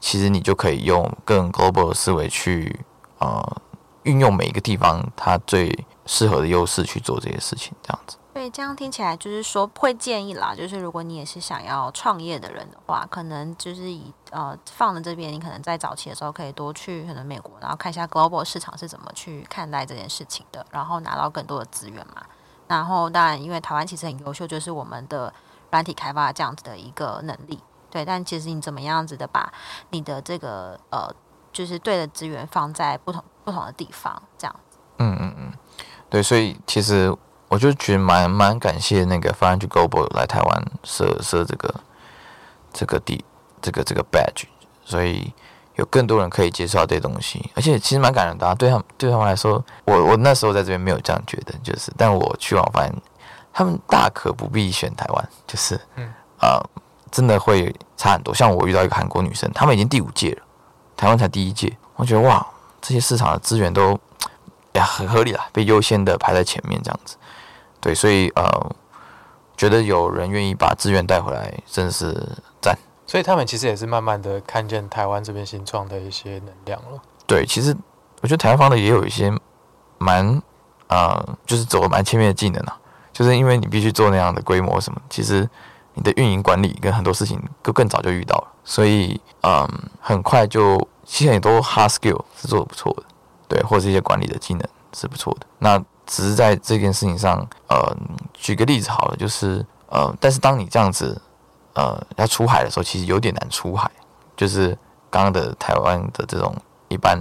[0.02, 2.80] 其实你就可以用更 global 的思维去
[3.20, 3.62] 呃
[4.04, 8.18] 运用每一个地方它最适合的优势去做这些事情，这样子。
[8.34, 22.21] 对，这样听起来就是说会建议啦，就是如果你也是想要创业的人的话，可能就是以呃放在这边，你可能在早期的时候可以多去可能美国，然后看一下 global 市场是怎么去看待这件事情的，然后拿到更多的资源嘛。
[22.67, 25.34] 然后当然，因为台湾其实很优秀，就是我们的
[25.71, 28.04] 软体开发这样子的一个能力，对。
[28.04, 29.52] 但其实你怎么样子的把
[29.91, 31.08] 你的这个呃，
[31.54, 35.54] 就是对的资源放在不同不同的地方，这样子嗯嗯嗯，
[36.10, 37.15] 对，所以其实
[37.48, 41.82] 我就觉得蛮蛮感谢那个 f i n a Global 来台湾设设这个
[42.74, 43.24] 这个地
[43.65, 44.43] 这个这个 badge，
[44.84, 45.34] 所以
[45.73, 48.54] 有更多人可以接触到这些东西，而且其实蛮感人的、啊。
[48.54, 52.93] 对他们对他们来说，我我那时候在这边没有这样觉得，就是，但我去往发现，
[53.51, 56.62] 他们大可不必选台湾，就是，嗯呃，
[57.10, 58.36] 真的会差很多。
[58.36, 60.43] 像我遇到一个韩国女生，他们已经第五届了，
[60.95, 62.45] 台湾才第一届，我觉得哇，
[62.80, 63.99] 这些市场的资源都
[64.73, 67.17] 呀很合理啦，被优先的排在前面这样子。
[67.82, 68.75] 对，所以呃，
[69.58, 72.55] 觉得有人愿意把资源带回来，真的是赞。
[73.08, 77.02] 所以他们其实也是慢慢的看见台湾这边新创的一些能量了。
[77.28, 77.76] 对，其实
[78.22, 79.32] 我觉得台湾方的也有一些
[79.98, 80.41] 蛮
[80.88, 82.78] 呃，就是走的蛮前面的技能啊，
[83.12, 85.48] 就是因为你必须做那样的规模什么，其实
[85.94, 89.68] 你的运营管理跟很多事情都更早就遇到了，所以嗯，
[90.00, 93.04] 很快就其实很多 hard skill 是做的不错的，
[93.48, 95.48] 对，或者是一些管理的技能是不错的。
[95.60, 97.96] 那只是在这件事情上，呃，
[98.34, 101.20] 举个例子好了，就是呃，但是当你这样子
[101.76, 103.90] 呃要出海的时候，其实有点难出海，
[104.36, 104.70] 就是
[105.10, 106.54] 刚刚的台湾的这种
[106.88, 107.20] 一般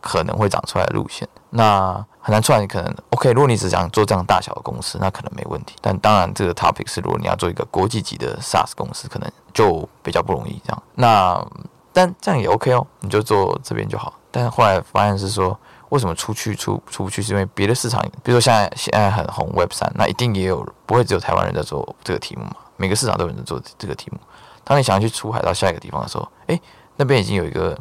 [0.00, 2.66] 可能会长出来的路线，那很难出来。
[2.66, 5.74] 可能 OK，如果你只想做这样大小的公司，那可能没问题。
[5.80, 10.82] 但当然，这个 topic 是如果你要做一个国际级的 SaaS 公司，可能就比较不容易这样。
[10.94, 11.46] 那
[11.92, 14.14] 但这样也 OK 哦，你就做这边就好。
[14.30, 15.58] 但后来发现是说。
[15.90, 17.22] 为什么出去出出不去？
[17.22, 22.56] 是因为别的市场，比如说现在现在很红 Web 三，那一定也有不会只有台湾人在做这个题目嘛？
[22.76, 24.18] 每个市场都有人做这个题目。
[24.62, 26.60] 当你想要去出海到下一个地方的时候，诶，
[26.96, 27.78] 那边已经有一个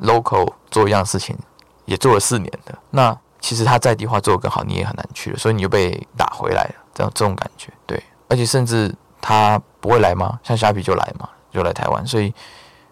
[0.00, 1.36] local 做一样事情，
[1.84, 8.02] 也做了四年的，那其实他在地化做的更好，你也很难去，所以你就被打回来了，这样这种感觉，对。
[8.28, 10.38] 而且甚至他不会来吗？
[10.42, 12.32] 像虾皮就来嘛，就来台湾，所以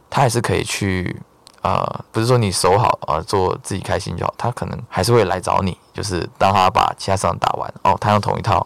[0.08, 1.20] 他还是可以去。
[1.62, 4.32] 呃，不是说你守好啊，做自己开心就好。
[4.38, 8.64] 他可能还是会来找你，就是当他把其他市场打完哦，他用同一套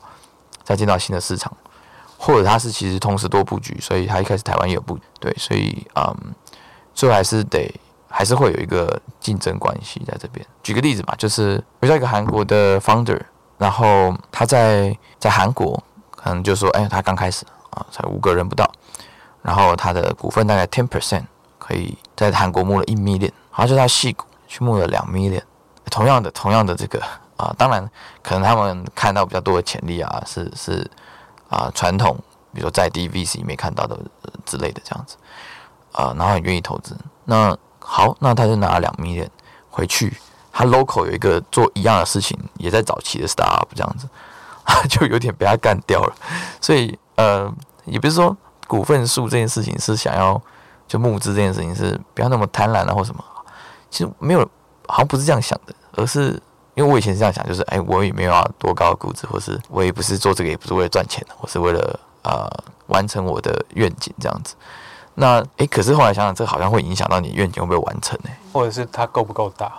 [0.63, 1.51] 再进到新的市场，
[2.23, 6.15] 或者他是其实同时多布局，所以他一开始台湾也有布局对，所以嗯，
[6.93, 7.75] 最后还是得
[8.11, 10.45] 还是会有一个竞争关系在这边。
[10.63, 13.19] 举个例子吧，就是遇到一个韩国的 founder，
[13.57, 18.71] 然后他在在韩国可能就说，哎，他刚开始啊，才五个人不到，
[19.41, 21.25] 然后他的股份大概 ten percent。
[21.63, 25.43] 可以在韩国募了一 million，好像就在戏谷去募了两 million，
[25.89, 27.01] 同样的同样的这个
[27.37, 27.89] 啊，当然
[28.23, 30.91] 可能他们看到比较多的潜力啊，是是
[31.51, 32.17] 啊传统，
[32.55, 33.99] 比如说在 DVC 没看到的
[34.47, 35.17] 之类的这样子
[35.93, 36.97] 啊，然后很愿意投资。
[37.27, 39.29] 那好，那他就拿了两 million
[39.69, 40.17] 回去，
[40.51, 44.09] 他 local 有一个做一样的事情，也在早期的 startup 这样子，
[44.89, 46.15] 就有点被他干掉了。
[46.61, 47.53] 所以呃，
[47.85, 48.35] 也不是说
[48.67, 50.41] 股份数这件事情是想要。
[50.91, 53.23] 就募资这件事情是不要那么贪婪啊，或什么，
[53.93, 54.41] 其实没有，
[54.89, 56.43] 好像不是这样想的，而是
[56.81, 62.49] 因为我以前是这样想，就是哎，我也没有要多高的估值，或是我也不是做这个，也不是为了赚钱的，我是为了呃
[62.87, 64.55] 完成我的愿景这样子。
[65.15, 68.31] 那哎，可是后来想想，这好像会影响到你愿景会不会完成呢？
[68.53, 69.71] 或者是它够不够大？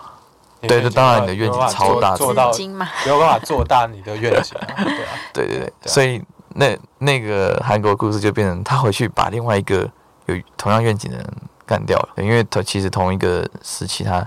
[0.62, 9.90] 对，这当然你的愿景超大，做到没有办法做大你的愿景， 对啊，对对对，所以那那个韩国故事就变成他回去把另外一个。
[10.28, 11.28] 有同样愿景的人
[11.66, 14.26] 干掉了，因为他其实同一个时期，他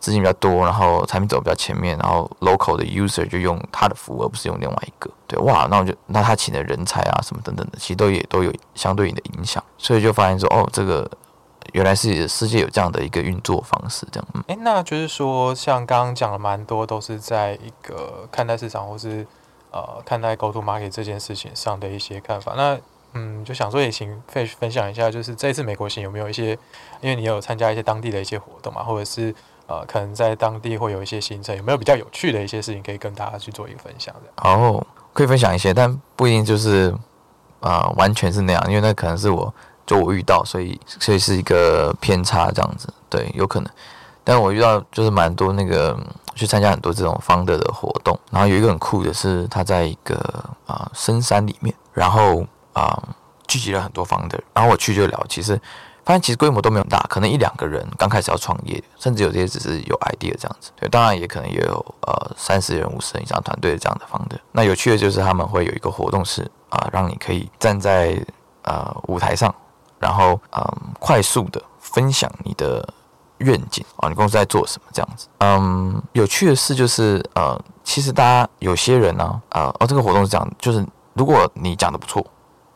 [0.00, 5.10] 资金比较多，然后产品走比较前面，然后 local 的 user 就用他的服务，而不是用另外一个。
[5.28, 11.08] 对，哇，那我就那他请的人才啊，什么等等的，其实都也都有相对应的影响，所以就发现说，哦，这个
[11.72, 14.28] 原来是世界有这样的一个运作方式，这样。
[14.48, 19.26] 哎，那就是说，像刚刚讲了蛮多，都是在一个看待市场或是
[19.70, 22.54] 呃看待 go to market 这件事情上的一些看法。
[22.56, 22.78] 那
[23.12, 26.58] 嗯，就想说也请 Fish 分享一下，就是这次美国行有没有一些，
[27.00, 29.34] 因为你有参加一些当地的一些活动嘛，或者是
[29.70, 34.42] 呃，可能在当地会有一些行程，有没有比较有趣的一些事情可以跟大家去做一个分享的？
[34.42, 36.92] 哦，可以分享一些，但不一定就是
[37.60, 39.54] 啊，完全是那样，因为那可能是我
[39.86, 43.70] 就我遇到，所以所以是一个偏差这样子，对，有可能。
[44.24, 45.96] 但我遇到就是蛮多那个
[46.34, 50.16] 去参加很多这种方的的活动，然后有一个很酷的是，他在一个
[50.66, 52.44] 啊深山里面，然后。
[52.72, 53.02] 啊，
[53.48, 55.60] 聚集了很多方的，然后我去就聊，其实
[56.10, 60.72] 发现其实规模都没有大，可能一两个人刚开始要创业，甚至有些只是有 idea 这样子。
[60.74, 64.36] 对，当然也可能也有呃三十人、五十人以上团队这样的方的。
[64.50, 68.20] 那有趣的就是他们会有一个活动是啊，让你可以站在
[68.62, 69.54] 呃舞台上，
[70.00, 70.64] 然后嗯
[70.98, 72.84] 快速的分享你的
[73.38, 75.28] 愿景啊，你公司在做什么这样子。
[75.38, 82.26] 嗯，有趣的事就是呃，其实大家有些人呢，呃哦，这个活动是这样，就是如果你讲的不错。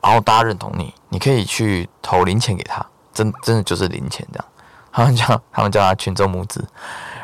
[0.01, 2.85] 然后大家认同你，你可以去投零钱给他，
[3.15, 4.45] 真真的就是零钱这样。
[4.93, 6.63] 他们叫他们叫他群众募资。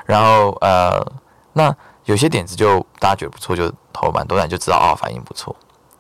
[0.07, 1.05] 然后呃，
[1.53, 1.75] 那
[2.05, 5.55] 有些点子就大家觉得不错，就投蛮多，人就知道哦反应不错。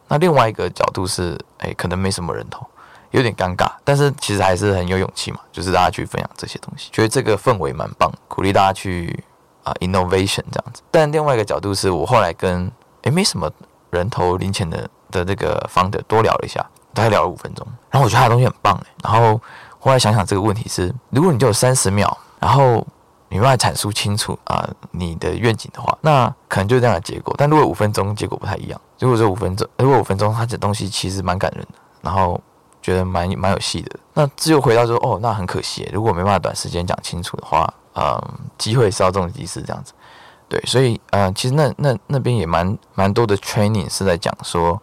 [0.08, 2.66] 那另外一个角度是，哎，可能没什么人投，
[3.10, 9.22] 有点尴尬，但是其实还是很有勇气嘛，就是大家去分享这些东西，觉得这个氛围蛮棒，鼓励大家去
[9.62, 10.82] 啊 innovation 这样子。
[10.90, 12.70] 但另外一个角度是我后来跟
[13.02, 13.50] 哎没什么
[13.90, 14.88] 人投零钱的。
[15.10, 18.86] 的这个方的多聊了一下，大概聊了五分钟，然后我觉得他的东西很棒诶。
[19.02, 19.40] 然后
[19.80, 22.86] 后来想想这个问题是，如果你就有三十秒，然后
[23.28, 27.34] 你用来阐述清楚啊你的愿景的话，那可能就是这样的结果。
[27.38, 28.80] 但如果五分钟，结果不太一样。
[28.98, 32.40] 如果说五分钟，如果五分钟，他的东西其实蛮感人的，然后
[32.82, 33.98] 觉得蛮蛮有戏的。
[34.14, 38.22] 那只有回到说，哦，那很可惜，如果没办法短时间讲清楚的话，嗯，
[38.58, 39.92] 机会稍纵即逝这样子。
[40.48, 44.80] 对，所以嗯，其实那那那边也蛮蛮多的 training 是在讲说。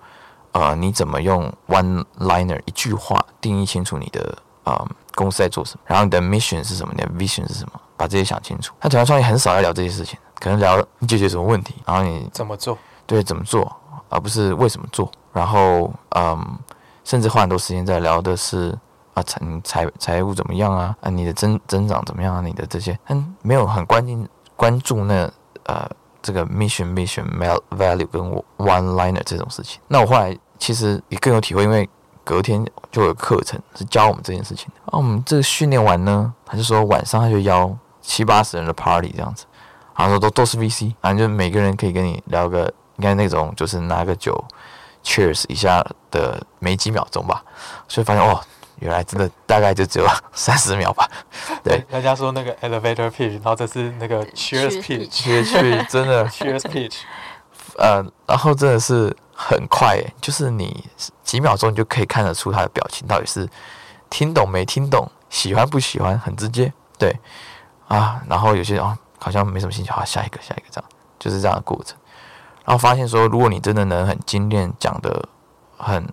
[0.54, 4.36] 呃，你怎么用 one liner 一句话定义清楚你的
[4.68, 5.82] 呃公司在做什么？
[5.86, 6.94] 然后你的 mission 是什么？
[6.96, 7.80] 你的 vision 是什么？
[7.96, 8.74] 把这些想清楚。
[8.80, 12.78] 他团队创业很少要聊这些事情，可能聊解决什么问题，然后你怎么做？
[13.06, 13.74] 对怎么做，
[14.10, 15.10] 而不是为什么做。
[15.34, 16.60] 然后嗯，
[17.04, 18.78] 甚至花很多时间在聊的是
[19.14, 25.32] 啊财财财务怎么样啊，啊你的增增长怎么样啊，你的这些，嗯，没有很关心关注那
[25.66, 25.90] 呃
[26.22, 27.26] 这个 mission mission
[27.72, 28.22] value 跟
[28.58, 29.80] one liner 这种事情。
[29.88, 31.90] 那我后来其实也更有体会，因为
[32.28, 32.62] 隔天
[32.92, 34.82] 就有课程是教我们这件事情的。
[34.92, 39.46] 啊，我们这个训练完呢，他就说晚上他就邀七八十人的 party 这样子，
[39.96, 42.66] 然后说都都是 VC，反正就每个人可以跟你聊个，
[42.98, 44.44] 应该那种就是拿个酒
[45.06, 47.42] cheers 一下的没几秒钟吧，
[47.88, 48.38] 所以发现哦，
[48.80, 51.10] 原来真的大概就只有 三十秒吧。
[51.64, 56.28] 对，大家说那个 elevator pitch，然后这是那个 cheers pitch，去去真的。
[56.30, 56.98] Cheers pitch，
[57.78, 60.84] 呃，然后真的是很快，就是你
[61.24, 63.48] 几秒钟你就可以看得出他的表情到底是
[64.10, 66.74] 听懂没听懂，喜欢不喜欢，很直接。
[66.98, 67.16] 对
[67.88, 71.96] 啊，然后有些哦好像没什么兴趣，好下一个下一个这样，就是这样的过程。
[72.66, 75.30] 然后发现说，如果你真的能很精炼讲的
[75.78, 76.04] 很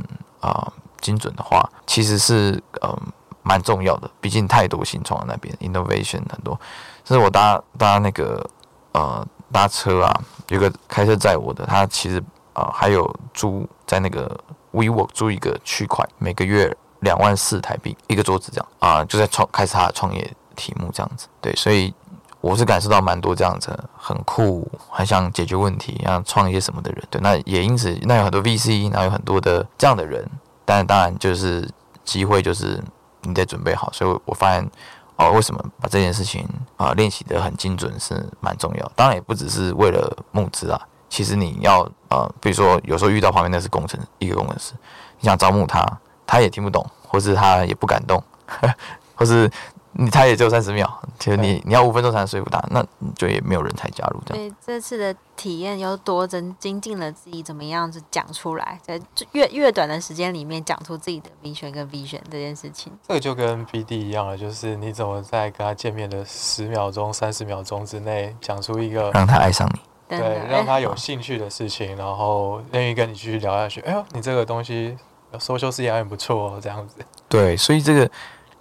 [0.40, 2.94] 啊、精准的话，其实是嗯
[3.42, 4.10] 蛮重要的。
[4.20, 6.60] 毕竟太多新创那边 innovation 很多，
[7.04, 8.46] 甚至我搭搭那个
[8.92, 12.22] 呃搭车啊，有个开车载我的，他其实
[12.54, 14.40] 啊、还有租在那个
[14.72, 21.26] WeWork 租一个区块，每个月两万四台币一个桌子这样啊、就在创开始他的创业题目这样子。
[21.40, 21.92] 对，所以
[22.40, 27.02] 我是感受到蛮多这样子很酷，很想解决问题，想创业什么的人。
[27.10, 30.28] 对，那也因此那有很多 VC，然后有很多的这样的人，
[30.64, 31.68] 但当然就是
[32.04, 32.82] 机会就是
[33.22, 33.90] 你得准备好。
[33.92, 34.70] 所以我发现
[35.16, 38.92] 哦，为什么把这件事情啊、练习的很精准是蛮重要。
[38.94, 40.80] 当然也不只是为了募资啊，
[41.14, 44.72] 其实你要呃，比如说有时候遇到旁边那是工程一个工程师，
[45.20, 45.86] 你想招募他，
[46.26, 48.20] 他也听不懂，或是他也不敢动，
[49.14, 49.48] 或是
[49.92, 54.48] 你他也只有三十秒，其实你你要五分钟才能说服他，那你就也没有人才加入这样。
[54.48, 59.00] 对这次的体验又多增精进了自己怎么样子讲出来，在
[59.30, 62.92] 越越短的时间里面讲出自己的 vision 跟 vision 这件事情。
[63.06, 73.80] 这个就跟 BD 一样了，就是你怎么在跟他见面的十秒钟、三十秒钟之内讲出一个让他爱上你，对让他有兴趣的事情，然后愿意跟你继续聊下去。
[73.80, 74.96] 哎呦，你这个东西
[75.38, 76.96] social CRM 不错哦，这样子。
[77.28, 78.10] 对，所以这个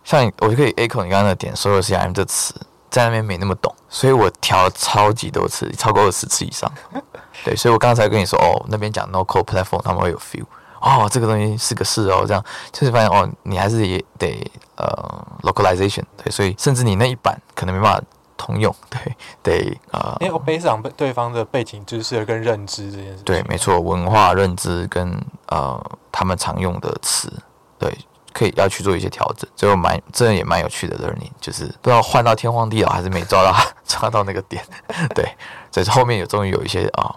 [0.03, 2.55] 像我就可以 echo 你刚刚的点，所有 CRM 这词
[2.89, 6.71] 在那边没那么懂，所以我调了超级多次，超过二十次以上。
[7.43, 10.45] 对，所以我刚才跟你说，哦，那边讲 no code platform 他们会有 feel，
[10.79, 18.03] 哦，这个东西是个事哦，这样就是发现哦，你还是也得呃 localization，对，所以甚至你那一版可能没办法
[18.45, 18.99] 通用， 对，
[19.41, 23.23] 得呃因为我背上背对方的背景知识跟认知这件事情。
[23.23, 25.09] 对，没错，文化认知跟
[25.47, 27.31] 呃他们常用的词，
[27.79, 27.95] 对，
[28.33, 34.63] 可以要去做一些调整，最后蛮这也蛮有趣的 learning，就是不知道换到天荒地老还是没抓到 抓到那个点，
[35.15, 35.25] 对，
[35.71, 37.15] 所以后面有终于有一些啊、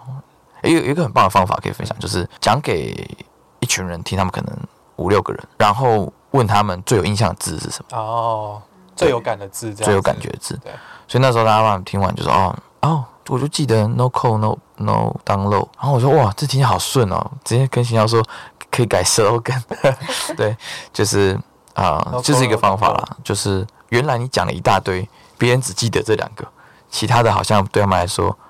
[0.61, 3.07] 诶有有一个很棒的方法可以分享，就是讲给
[3.59, 4.55] 一群人听，他们可能
[4.97, 8.61] 五六个人，然后问他们最有印象的字是什么，哦，
[8.97, 10.59] 最有感的字，最有感觉的字。
[10.63, 10.71] 对，
[11.07, 18.23] 所以那时候大家听完就说哦哦，我就记得 no call no no download，然后我说哇，这听起来好顺哦，直接跟行销说
[18.71, 19.61] 可以改 slogan，
[20.35, 20.55] 对，
[20.91, 21.39] 就是
[21.73, 25.07] 啊、No 就是一个方法啦，就是原来你讲了一大堆，
[25.37, 26.45] 别人只记得这两个，
[26.89, 28.46] 其他的好像对他们来说，哎，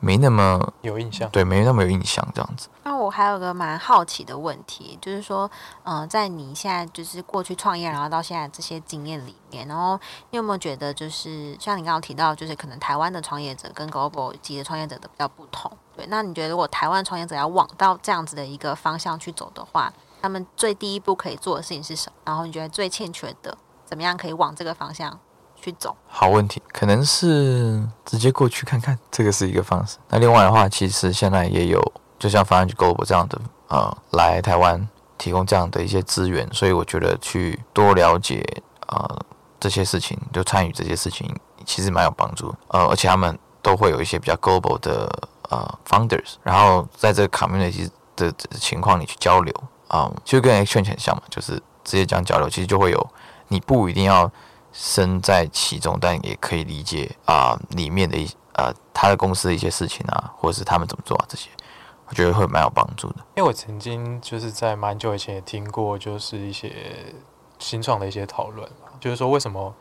[0.00, 1.28] 没那么有印象。
[1.30, 2.68] 对，没那么有印象这样子。
[2.82, 5.48] 那我还有个蛮好奇的问题，就是说，
[5.84, 9.98] 嗯、在你现在就是过去创业，然后到现在这些经验里面，然后
[10.30, 16.06] 你有没有觉得，就是像你刚刚提到，就是可能台湾的创业者跟 global 级的创业者的比较不同，对？
[16.08, 22.16] 那你觉得如果台湾创业者要往到这样子的一个方向去走的话，他们最第一步可以做的事情是什么？
[22.24, 25.18] 然后你觉得最欠缺的，怎么样可以往这个方向
[25.60, 25.94] 去走？
[26.08, 29.98] 好问题，可能是直接过去看看，这个是一个方式。
[30.08, 31.80] 那另外的话，其实现在也有，
[32.18, 38.44] 就像 f i n a Global 这样的呃，来台湾提供这样的一些资源，所以我觉得去多了解
[38.88, 39.18] 呃
[39.60, 41.32] 这些事情，就参与这些事情，
[41.64, 42.54] 其实蛮有帮助。
[42.68, 45.08] 呃，而且他们都会有一些比较 global 的
[45.50, 49.54] 呃 founders，然后在这个 community 的情况里去交流
[49.88, 51.52] 啊、就跟 Exchange 很像嘛，就是
[51.84, 53.10] 直接讲交流，其实就会有
[53.48, 54.30] 你不一定要。
[54.72, 61.48] 身在其中，但也可以理解啊、里面的一呃他的公司的一些事情啊，或者是他们怎么做啊这些，
[62.06, 63.16] 我觉得会蛮有帮助的。
[63.36, 66.72] 因为我曾经就是在蛮久以前也听过，就是一些
[67.58, 68.68] 新创的一些讨论，
[69.00, 69.74] 就是说为什么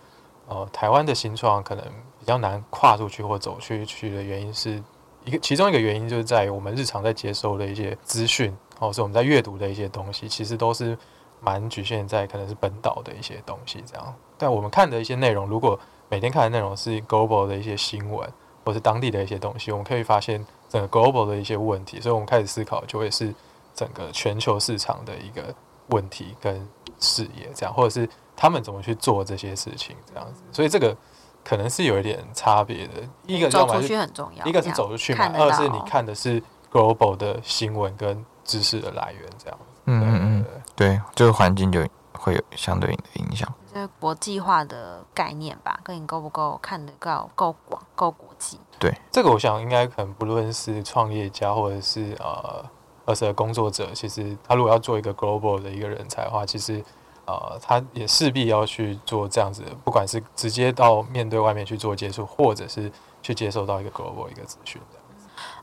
[0.47, 1.83] 呃台湾的新创可能
[2.19, 4.83] 比较难跨出去或走去去的原因是
[5.23, 10.97] 一个，其中一个原因就是在于我们日常在接收的一些资讯，或是我们在阅读的一些东西，其实都是
[11.41, 14.15] 蛮局限在可能是本岛的一些东西这样。
[14.39, 15.79] 但我们看的一些内容，如果
[16.09, 18.27] 每天看的内容是 global 的一些新闻，
[18.63, 23.33] 或或是当地的一些东西，我们可以发现整个 global 的一些问题，所以我们开始思考就会是
[23.73, 25.51] 整个全球市场的一个
[25.87, 26.67] 问题跟
[26.99, 30.95] 视野，这样，或者是他们怎么去做这些事情，这样子，所以这个
[31.43, 32.93] 可能是有一点差别的。
[33.25, 36.39] 一个走出去很重要，一个是走出去嘛二是你看的是
[36.71, 39.65] global 的新闻跟知识的来源，这样子。
[39.85, 41.83] 嗯嗯嗯，对对，这个环境就
[42.13, 43.51] 会有相对应的影响。
[43.71, 48.59] 这是国际化的概念吧，跟你够不够看得够够广、够国际。
[48.79, 52.63] 对这个我想应该可能不论是创业家或者是呃
[53.05, 56.83] 二十工作者，其实他如果要做一个 global 的一个人才的话，其实
[57.25, 62.91] 呃他也势必要去做这样子，不管是直接到面对外面去做接触，或者是
[63.21, 64.98] 去接受到一个 global 一个资讯这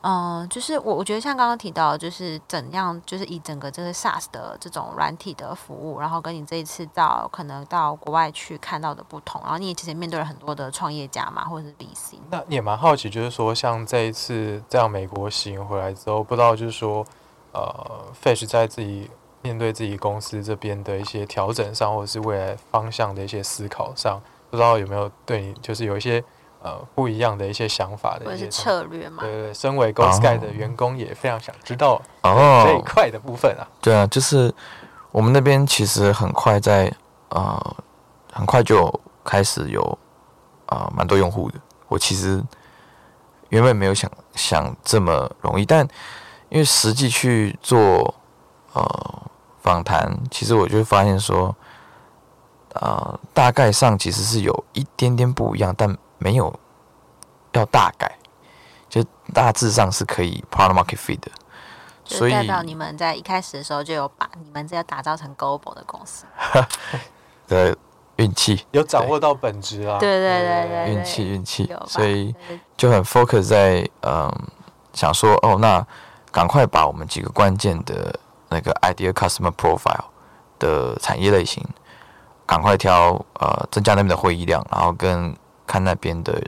[0.03, 12.19] 嗯，就是我我觉得像刚刚提到，就是怎样，就是以整个这个 SaaS 的这种软体的服务，然后跟你这一次到可能到国外去看到的不同，然后你也其实面对了很多的创业家嘛，或者是 VC。
[12.31, 17.05] 那也蛮好奇，就是说像这一次这样美国行回来之后，不知道就是说
[17.53, 19.11] 呃，Fish 在自己
[19.43, 24.21] 面对自己公司这边的一些调整上，或者是未来方向的一些思考上，
[24.51, 26.23] 不知道有没有对你就是有一些
[26.67, 33.63] 呃不一样的一些想法的一些策略嘛对，对对，身为 Go Sky 的员工也非常想知道哦这一块的部分啊。
[33.81, 34.53] 对啊，就是
[35.13, 36.93] 我们那边其实很快在
[37.29, 37.77] 呃，
[38.33, 38.93] 很快就
[39.25, 39.99] 开始有
[40.67, 41.59] 呃蛮多用户的。
[41.87, 42.43] 我其实
[43.51, 45.87] 原本没有想想这么容易，但
[46.49, 48.13] 因为实际去做
[48.73, 48.83] 呃
[49.61, 51.55] 访谈，其实我就发现说，
[52.75, 56.53] 呃，大概上其实是有一点点不一样，但没有
[57.53, 58.17] 要大改，
[58.89, 59.03] 就
[59.33, 61.31] 大致上是可以 product market fit 的。
[62.05, 66.25] 所以就是代表你们在一开始的时候就有把你们这个打造成 global 的公司。
[67.49, 67.77] 的
[68.17, 72.35] 运气，有掌握到本质啊，对对对对运气，运气，所以
[72.77, 74.33] 就很 focus 在嗯，
[74.93, 75.87] 想说哦，那
[76.33, 80.07] 赶快把我们几个关键的那个 idea customer profile
[80.59, 81.65] 的产业类型，
[82.47, 85.37] 赶快挑呃，增加那边的会议量，然后跟
[85.67, 86.43] 看那边的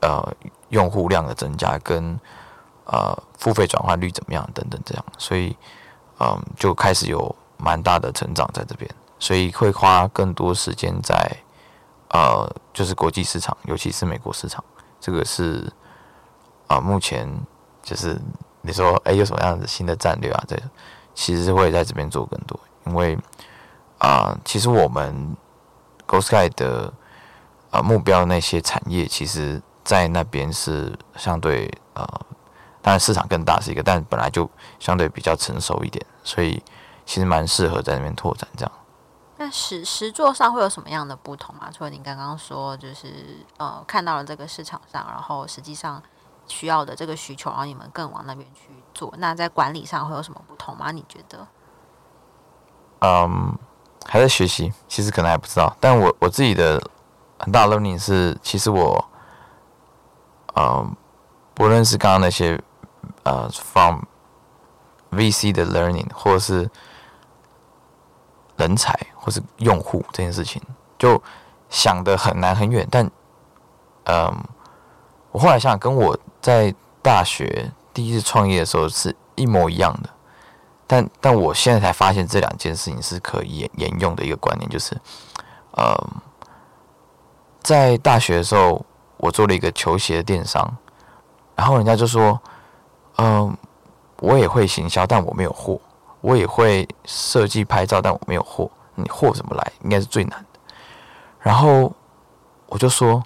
[0.00, 0.32] 呃
[0.68, 2.18] 用户量的增加，跟
[2.84, 5.56] 呃付费转换率怎么样等等这样，所以
[6.20, 11.14] 嗯，就开始有蛮大的成长在这边，所以会花更多时间在
[12.10, 14.62] 呃，就是国际市场，尤其是美国市场，
[15.00, 15.70] 这个是
[16.68, 17.28] 啊、目前
[17.82, 18.20] 就是
[18.62, 20.44] 你说哎、有什么样的新的战略啊？
[20.48, 20.56] 这
[21.14, 23.18] 其实是会在这边做更多，因为
[23.98, 25.36] 啊、其实我们
[26.06, 26.92] Go Sky 的
[27.70, 32.06] 啊、目标那些产业，其实在那边是相对呃，
[32.80, 34.48] 当然市场更大是一个，但本来就
[34.78, 36.62] 相对比较成熟一点，所以
[37.04, 38.72] 其实蛮适合在那边拓展这样。
[39.38, 41.68] 那实实作上会有什么样的不同吗？
[41.70, 46.02] 除了你刚刚说，就是呃看到了这个市场上，然后实际上
[46.46, 49.12] 需要的这个需求，然后你们更往那边去做。
[49.18, 50.90] 那在管理上会有什么不同吗？
[50.90, 51.46] 你觉得？
[53.00, 53.54] 嗯，
[54.06, 55.76] 还在学习，其实可能还不知道。
[55.78, 56.82] 但我我自己的
[57.38, 59.04] 很大的 learning 是，其实我，
[60.54, 60.94] 嗯，
[61.54, 62.60] 不论是刚刚那些
[63.24, 64.00] 呃，from
[65.10, 66.68] VC 的 learning，或者是
[68.56, 70.62] 人才，或是用户这件事情，
[70.98, 71.22] 就
[71.68, 72.86] 想的很难很远。
[72.90, 73.10] 但，
[74.04, 74.34] 嗯，
[75.30, 80.10] 我后来想想，跟我在大学第一次创业的时候是一模一样的。
[80.86, 84.96] 但但我现在才发现这两件事情是可以沿沿用的一个观念，就是，
[85.72, 85.94] 呃，
[87.66, 88.80] 在大学的时候，
[89.16, 90.64] 我做了一个球鞋电商，
[91.56, 92.40] 然后人家就说，
[93.16, 93.56] 嗯、
[94.20, 95.76] 我也会行销，但我没有货；
[96.20, 98.70] 我也会设计拍照，但我没有货。
[98.94, 99.72] 你货怎么来？
[99.82, 100.60] 应该是最难的。
[101.40, 101.92] 然后
[102.66, 103.20] 我就说，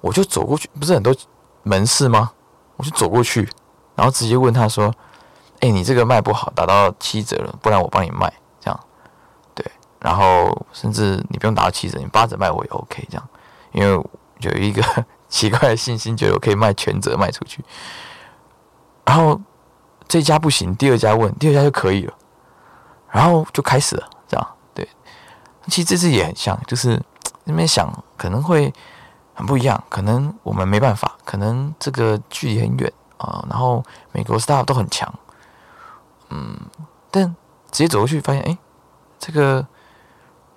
[0.00, 1.14] 我就走过去，不是很多
[1.62, 2.32] 门市吗？
[2.78, 3.46] 我就走过去，
[3.94, 4.90] 然后直接问他说。
[5.60, 8.80] 哎、你这个卖不好，打到七折了，不然我帮你卖，这样，
[9.54, 9.64] 对，
[10.00, 13.28] 然后甚至你不用打到七折，你八折卖我也 OK，这样，
[13.72, 14.04] 因为
[14.40, 14.82] 有一个
[15.28, 17.64] 奇怪的信心，觉得我可以卖全折卖出去，
[19.04, 19.40] 然后
[20.06, 22.14] 这家不行，第二家问，第二家就可以了，
[23.10, 24.86] 然后就开始了，这样，对，
[25.68, 27.02] 其实这次也很像，就是
[27.44, 28.72] 那边想可能会
[29.34, 35.12] 很不一样，可能我们没办法，可能这个距离很远啊、然后美国 staff 都很强。
[36.30, 36.58] 嗯，
[37.10, 37.24] 但
[37.70, 38.58] 直接走过去发现，哎、
[39.18, 39.66] 这个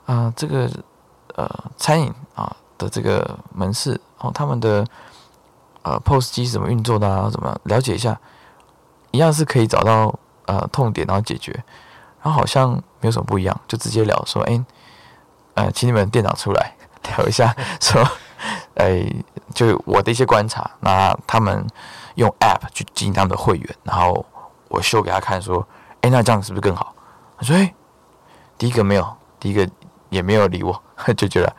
[0.06, 0.70] 啊、这个
[1.36, 1.48] 呃，
[1.78, 4.86] 餐饮啊的这个门市，哦，他们的
[5.84, 7.30] 呃 POS 机是怎么运作的啊？
[7.32, 8.20] 怎么样了解一下，
[9.12, 10.14] 一样是可以找到
[10.46, 11.52] 呃痛点，然后解决，
[12.22, 14.66] 然后好像没有什么不一样，就直接聊说，哎、
[15.56, 16.76] 呃，请你们店长出来
[17.18, 18.04] 聊一下， 说
[18.76, 19.06] 哎，
[19.54, 21.66] 就我的一些观察，那他们
[22.16, 24.26] 用 App 去经营他们的会员，然后
[24.68, 25.66] 我秀给他看说，
[26.02, 26.94] 哎，那这样是不是更好？
[27.38, 27.74] 他说，哎，
[28.58, 29.68] 第一个没有，第一个
[30.10, 30.82] 也没有理我，
[31.16, 31.56] 就觉得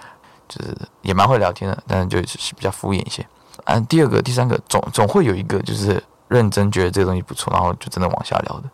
[0.48, 3.26] 就是也蛮会聊天的，但是就是比较敷衍一些。
[3.64, 8.70] 嗯，第二个、第三个总总会有一个就是认真觉得这个东西不错，然后就真的往下聊的，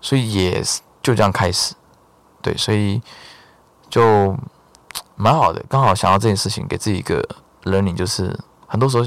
[0.00, 1.74] 所以也是就这样开始，
[2.40, 3.00] 对，所以
[3.88, 4.36] 就
[5.16, 7.26] 蛮好的，刚好想到这件事情，给自己一个
[7.64, 9.04] learning，就是很多时候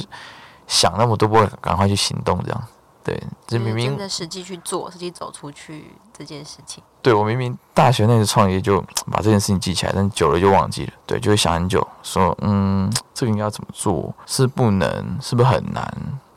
[0.68, 2.64] 想那么多，不会赶快去行动，这样，
[3.04, 6.82] 对，这明明真的实际去做，实际走出去这件事情。
[7.02, 8.82] 对我明明大学那时创业就
[9.12, 10.94] 把这件事情记起来，但久了就忘记了。
[11.06, 14.14] 对，就会想很久，说嗯，这个应该要怎么做？
[14.26, 15.18] 是不能？
[15.22, 15.86] 是不是很难？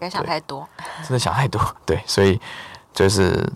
[0.01, 0.67] 别想太多，
[1.05, 1.61] 真的想太多。
[1.85, 2.41] 对，所以
[2.93, 3.49] 就是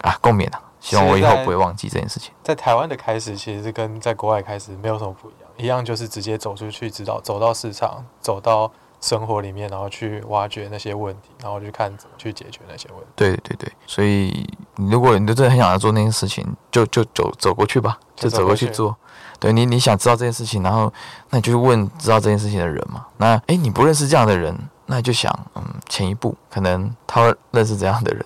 [0.00, 2.32] 啊，共勉啊，希望我以后不会忘记这件事情。
[2.42, 8.72] 在台湾的开始，其实跟在国外开始没有什么不一样，一样就是直接走出去，知道走到市场，走到。
[9.04, 13.06] 生活里面，然后去挖掘那些问题，然后去看怎么去解决那些问题。
[13.14, 16.42] 对对对，所以如果你真的很想要做那件事情，
[16.72, 18.96] 就就走走过去吧，就走过去做。
[19.38, 20.90] 对你，你想知道这件事情，然后
[21.28, 23.04] 那你就问知道这件事情的人嘛。
[23.18, 28.24] 那诶，你不认识这样的人，那你就想，嗯，前一步可能他会认识这样的人，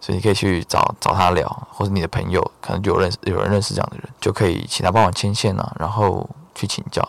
[0.00, 7.08] 所以你可以去找找他聊，或者你的朋友可能就有认识有人认识这样的人，就可以请他帮忙牵线啊，然后去请教。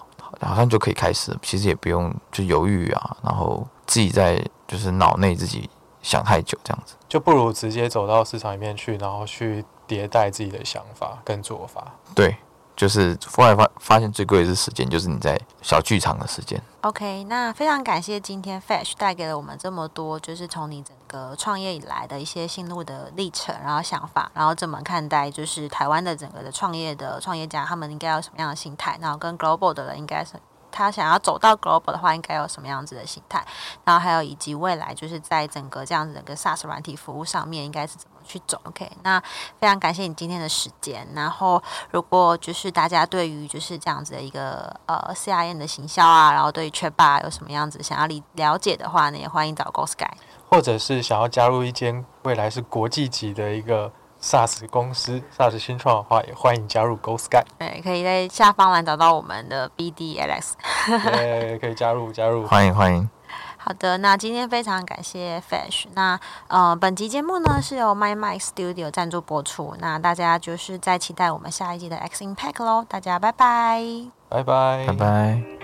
[0.50, 5.70] 好像就可以开始，其实也不用就犹豫啊，然后自己在就是脑内自己
[6.02, 11.94] 想太久这样子，就不如直接走到市场里面去，然后去迭代自己的想法跟做法。
[12.16, 12.36] 对。
[12.82, 16.60] 就是后来发发现最贵的是时间，就是你在小剧场的时间。
[16.82, 30.32] OK，那非常感谢今天 Fash 带给了我们这么多，就是从你整个创业以来的一些心路的历程，然后想法，然后怎么看待就是台湾的整个的创业的创业家，他们应该要什么样的心态，然后跟 Global 的人应该是。
[30.72, 33.46] 他想要走到 global 的话，应该有什么样子的心态？
[33.84, 39.20] 然后还有以及未来，就是在整个这样子的个 SaaS 软体服务上面，应该是怎么去走？OK，那
[39.60, 41.08] 非常感谢你今天的时间。
[41.14, 41.62] 然后，
[41.92, 50.12] 如果就是大家对于就是这样子的一个呃 CRM 的行销啊，然后对于 c h a t b a 有什么样子想要理了解的话呢，也欢迎找 Go Sky，
[50.50, 53.92] 或者是想要加入一间未来是国际级的一个。
[54.22, 57.44] SaaS 公司 SaaS 新创的话，也欢迎加入 Go Sky。
[57.58, 60.54] 对，可以在下方栏找到我们的 BD Alex。
[60.88, 63.10] 对， 可以加入加入，欢迎欢迎。
[63.58, 65.86] 好的，那今天非常感谢 Fash。
[65.94, 69.76] 那呃，本集节目呢是由 My My Studio 赞助播出。
[69.80, 72.84] 那大家就是在期待我们下一季的 X Impact 喽。
[72.90, 73.84] 大家拜拜，
[74.30, 75.61] 拜拜，拜拜。